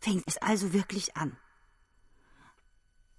[0.00, 1.36] fängt es also wirklich an.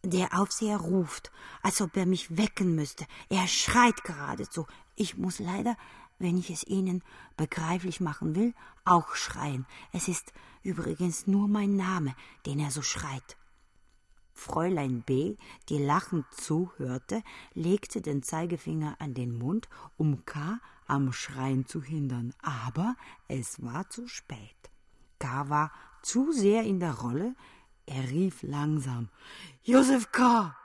[0.03, 1.31] Der Aufseher ruft,
[1.61, 3.05] als ob er mich wecken müsste.
[3.29, 4.67] Er schreit geradezu.
[4.95, 5.75] Ich muss leider,
[6.19, 7.03] wenn ich es Ihnen
[7.35, 8.53] begreiflich machen will,
[8.85, 9.65] auch schreien.
[9.91, 12.15] Es ist übrigens nur mein Name,
[12.45, 13.37] den er so schreit.
[14.33, 15.35] Fräulein B.,
[15.69, 20.59] die lachend zuhörte, legte den Zeigefinger an den Mund, um K.
[20.85, 22.95] am Schreien zu hindern, aber
[23.27, 24.37] es war zu spät.
[25.19, 25.49] K.
[25.49, 25.71] war
[26.03, 27.35] zu sehr in der Rolle,
[27.87, 29.09] er rief langsam
[29.63, 30.55] Josef K.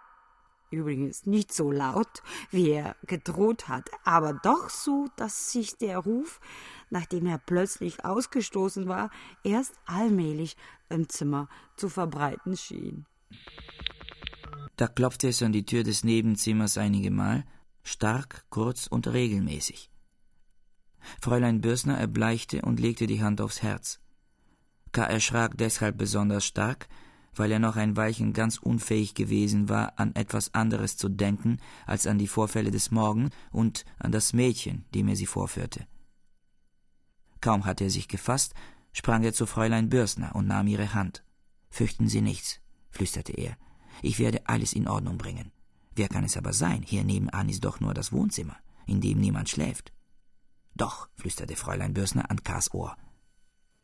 [0.73, 6.41] Übrigens nicht so laut, wie er gedroht hatte, aber doch so, dass sich der Ruf,
[6.89, 9.11] nachdem er plötzlich ausgestoßen war,
[9.45, 10.57] erst allmählich
[10.89, 13.05] im Zimmer zu verbreiten schien.
[14.77, 17.45] Da klopfte es an die Tür des Nebenzimmers einige Mal,
[17.83, 19.91] stark, kurz und regelmäßig.
[21.21, 24.01] Fräulein Börsner erbleichte und legte die Hand aufs Herz.
[24.93, 25.05] K.
[25.05, 26.89] erschrak deshalb besonders stark,
[27.35, 32.07] weil er noch ein Weilchen ganz unfähig gewesen war, an etwas anderes zu denken als
[32.07, 35.87] an die Vorfälle des Morgen und an das Mädchen, dem er sie vorführte.
[37.41, 38.55] Kaum hatte er sich gefasst,
[38.93, 41.25] sprang er zu Fräulein Börsner und nahm ihre Hand.
[41.71, 42.61] Fürchten Sie nichts,
[42.91, 43.57] flüsterte er.
[44.03, 45.53] Ich werde alles in Ordnung bringen.
[45.95, 46.83] Wer kann es aber sein?
[46.83, 48.57] Hier nebenan ist doch nur das Wohnzimmer,
[48.87, 49.93] in dem niemand schläft.
[50.75, 52.97] Doch, flüsterte Fräulein Börsner an Kars Ohr.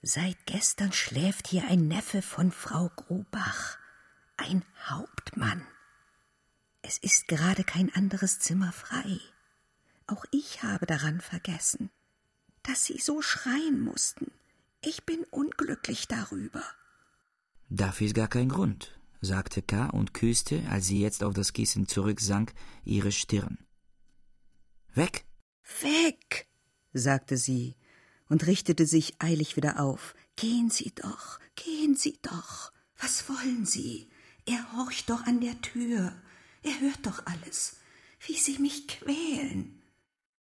[0.02, 3.78] Seit gestern schläft hier ein Neffe von Frau Grobach,
[4.36, 5.66] ein Hauptmann.
[6.82, 9.20] Es ist gerade kein anderes Zimmer frei.
[10.06, 11.90] Auch ich habe daran vergessen,
[12.62, 14.30] dass Sie so schreien mussten.
[14.80, 16.62] Ich bin unglücklich darüber.
[17.68, 19.86] Dafür ist gar kein Grund sagte K.
[19.86, 22.52] und küsste, als sie jetzt auf das Kissen zurücksank,
[22.84, 23.58] ihre Stirn.
[24.94, 25.24] Weg!
[25.80, 26.46] Weg!
[26.92, 27.76] sagte sie
[28.28, 30.14] und richtete sich eilig wieder auf.
[30.36, 32.72] Gehen Sie doch, gehen Sie doch.
[33.00, 34.09] Was wollen Sie?
[34.46, 36.12] Er horcht doch an der Tür.
[36.62, 37.76] Er hört doch alles,
[38.26, 39.80] wie Sie mich quälen.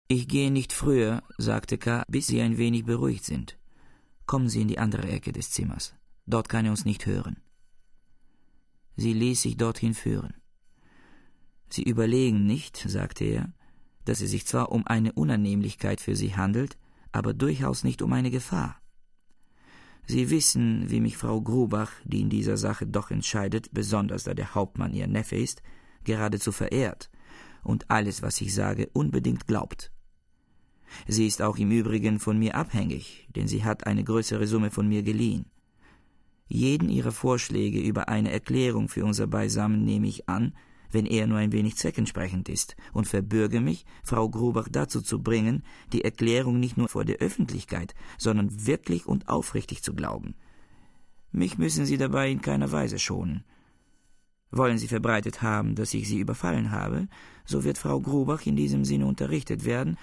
[0.08, 3.58] Ich gehe nicht früher, sagte K., bis Sie ein wenig beruhigt sind.
[4.26, 5.94] Kommen Sie in die andere Ecke des Zimmers.
[6.26, 7.38] Dort kann er uns nicht hören.
[8.96, 10.34] Sie ließ sich dorthin führen.
[11.70, 13.54] Sie überlegen nicht, sagte er,
[14.06, 16.78] dass es sich zwar um eine Unannehmlichkeit für Sie handelt,
[17.12, 18.82] aber durchaus nicht um eine Gefahr.
[20.06, 24.56] Sie wissen, wie mich Frau Grubach, die in dieser Sache doch entscheidet, besonders da der
[24.56, 25.62] Hauptmann ihr Neffe ist,
[26.06, 27.10] geradezu verehrt
[27.64, 29.92] und alles, was ich sage, unbedingt glaubt.
[31.08, 34.88] Sie ist auch im Übrigen von mir abhängig, denn sie hat eine größere Summe von
[34.88, 35.46] mir geliehen.
[36.48, 40.54] Jeden ihrer Vorschläge über eine Erklärung für unser Beisammen nehme ich an,
[40.92, 45.64] wenn er nur ein wenig zweckentsprechend ist, und verbürge mich, Frau Grubach dazu zu bringen,
[45.94, 50.36] die Erklärung nicht nur vor der Öffentlichkeit, sondern wirklich und aufrichtig zu glauben.
[51.32, 53.44] Mich müssen Sie dabei in keiner Weise schonen.
[54.50, 57.08] Wollen Sie verbreitet haben, dass ich Sie überfallen habe,
[57.46, 59.98] so wird Frau Grubach in diesem Sinne unterrichtet werden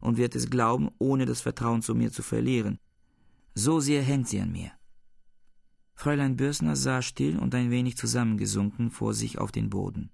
[0.00, 2.78] und wird es glauben, ohne das Vertrauen zu mir zu verlieren.
[3.54, 4.72] So sehr hängt sie an mir.
[5.94, 10.10] Fräulein Börsner sah still und ein wenig zusammengesunken vor sich auf den Boden.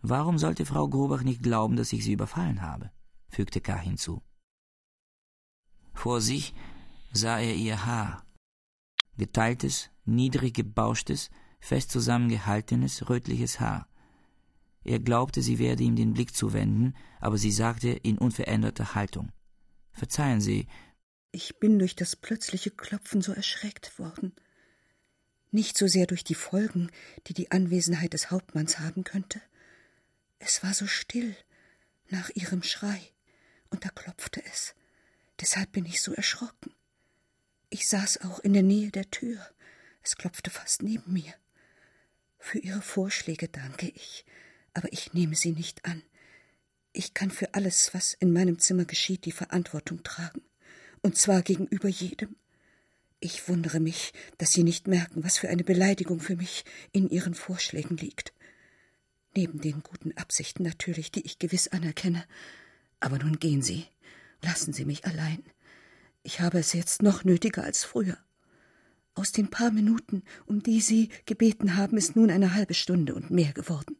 [0.00, 2.90] Warum sollte Frau Grobach nicht glauben, dass ich sie überfallen habe?
[3.28, 3.76] fügte K.
[3.76, 4.22] hinzu.
[5.92, 6.54] Vor sich
[7.12, 8.24] sah er ihr Haar.
[9.16, 11.30] Geteiltes, niedrig gebauschtes,
[11.60, 13.88] fest zusammengehaltenes, rötliches Haar.
[14.84, 19.32] Er glaubte, sie werde ihm den Blick zuwenden, aber sie sagte in unveränderter Haltung.
[19.92, 20.68] Verzeihen Sie.
[21.32, 24.32] Ich bin durch das plötzliche Klopfen so erschreckt worden.
[25.50, 26.90] Nicht so sehr durch die Folgen,
[27.26, 29.42] die die Anwesenheit des Hauptmanns haben könnte,
[30.38, 31.36] es war so still
[32.08, 33.00] nach ihrem Schrei,
[33.70, 34.74] und da klopfte es.
[35.40, 36.74] Deshalb bin ich so erschrocken.
[37.70, 39.46] Ich saß auch in der Nähe der Tür.
[40.02, 41.34] Es klopfte fast neben mir.
[42.38, 44.24] Für Ihre Vorschläge danke ich,
[44.72, 46.02] aber ich nehme sie nicht an.
[46.92, 50.42] Ich kann für alles, was in meinem Zimmer geschieht, die Verantwortung tragen,
[51.02, 52.36] und zwar gegenüber jedem.
[53.20, 57.34] Ich wundere mich, dass Sie nicht merken, was für eine Beleidigung für mich in Ihren
[57.34, 58.32] Vorschlägen liegt.
[59.36, 62.24] Neben den guten Absichten natürlich, die ich gewiss anerkenne.
[63.00, 63.86] Aber nun gehen Sie.
[64.42, 65.42] Lassen Sie mich allein.
[66.22, 68.18] Ich habe es jetzt noch nötiger als früher.
[69.14, 73.30] Aus den paar Minuten, um die Sie gebeten haben, ist nun eine halbe Stunde und
[73.30, 73.96] mehr geworden.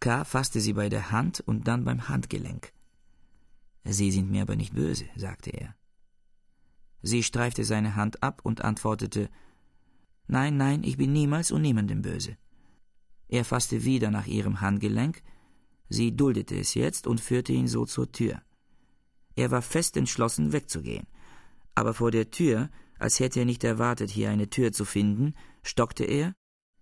[0.00, 0.24] K.
[0.24, 2.72] fasste sie bei der Hand und dann beim Handgelenk.
[3.84, 5.76] Sie sind mir aber nicht böse, sagte er.
[7.02, 9.28] Sie streifte seine Hand ab und antwortete
[10.26, 12.36] Nein, nein, ich bin niemals und niemandem böse.
[13.32, 15.22] Er fasste wieder nach ihrem Handgelenk,
[15.88, 18.42] sie duldete es jetzt und führte ihn so zur Tür.
[19.36, 21.06] Er war fest entschlossen, wegzugehen.
[21.74, 22.68] Aber vor der Tür,
[22.98, 25.32] als hätte er nicht erwartet, hier eine Tür zu finden,
[25.62, 26.34] stockte er.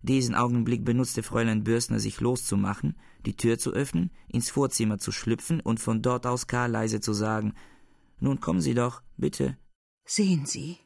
[0.02, 5.60] Diesen Augenblick benutzte Fräulein Bürstner, sich loszumachen, die Tür zu öffnen, ins Vorzimmer zu schlüpfen
[5.60, 7.54] und von dort aus Karl leise zu sagen:
[8.18, 9.56] Nun kommen Sie doch, bitte.
[10.04, 10.78] Sehen Sie,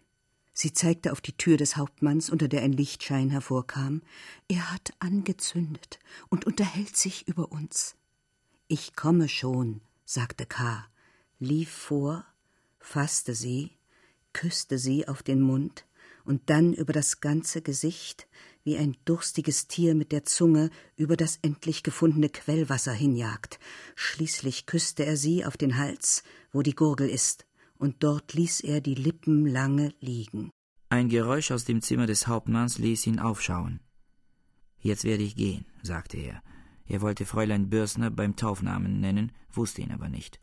[0.57, 4.03] Sie zeigte auf die Tür des Hauptmanns, unter der ein Lichtschein hervorkam.
[4.49, 5.99] Er hat angezündet
[6.29, 7.97] und unterhält sich über uns.
[8.69, 10.87] Ich komme schon, sagte K.,
[11.41, 12.25] lief vor,
[12.79, 13.73] fasste sie,
[14.33, 15.87] küsste sie auf den Mund
[16.25, 18.29] und dann über das ganze Gesicht,
[18.63, 23.59] wie ein durstiges Tier mit der Zunge über das endlich gefundene Quellwasser hinjagt.
[23.97, 26.23] Schließlich küsste er sie auf den Hals,
[26.53, 27.45] wo die Gurgel ist,
[27.85, 30.51] und dort ließ er die Lippen lange liegen.
[30.89, 33.81] Ein Geräusch aus dem Zimmer des Hauptmanns ließ ihn aufschauen.
[34.79, 36.43] Jetzt werde ich gehen, sagte er.
[36.87, 40.41] Er wollte Fräulein Börsner beim Taufnamen nennen, wusste ihn aber nicht.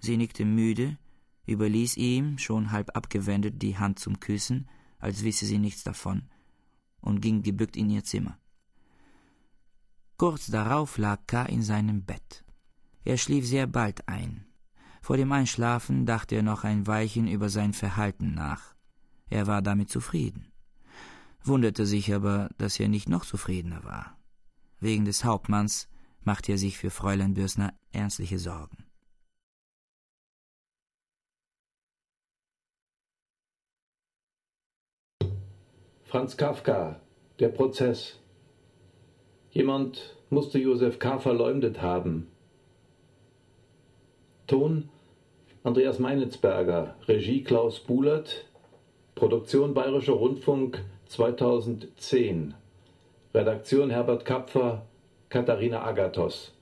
[0.00, 0.96] Sie nickte müde,
[1.46, 4.66] überließ ihm, schon halb abgewendet, die Hand zum Küssen,
[4.98, 6.22] als wisse sie nichts davon,
[7.02, 8.38] und ging gebückt in ihr Zimmer.
[10.16, 11.44] Kurz darauf lag K.
[11.44, 12.44] in seinem Bett.
[13.04, 14.46] Er schlief sehr bald ein.
[15.06, 18.74] Vor dem Einschlafen dachte er noch ein Weilchen über sein Verhalten nach.
[19.30, 20.50] Er war damit zufrieden,
[21.44, 24.18] wunderte sich aber, dass er nicht noch zufriedener war.
[24.80, 25.88] Wegen des Hauptmanns
[26.24, 28.84] machte er sich für Fräulein Börsner ernstliche Sorgen.
[36.02, 37.00] Franz Kafka,
[37.38, 38.18] der Prozess.
[39.52, 41.20] Jemand musste Josef K.
[41.20, 42.26] verleumdet haben.
[44.48, 44.90] Ton
[45.66, 48.44] Andreas Meinitzberger, Regie Klaus Buhlert,
[49.16, 52.54] Produktion Bayerischer Rundfunk 2010.
[53.34, 54.82] Redaktion Herbert Kapfer,
[55.28, 56.52] Katharina Agathos.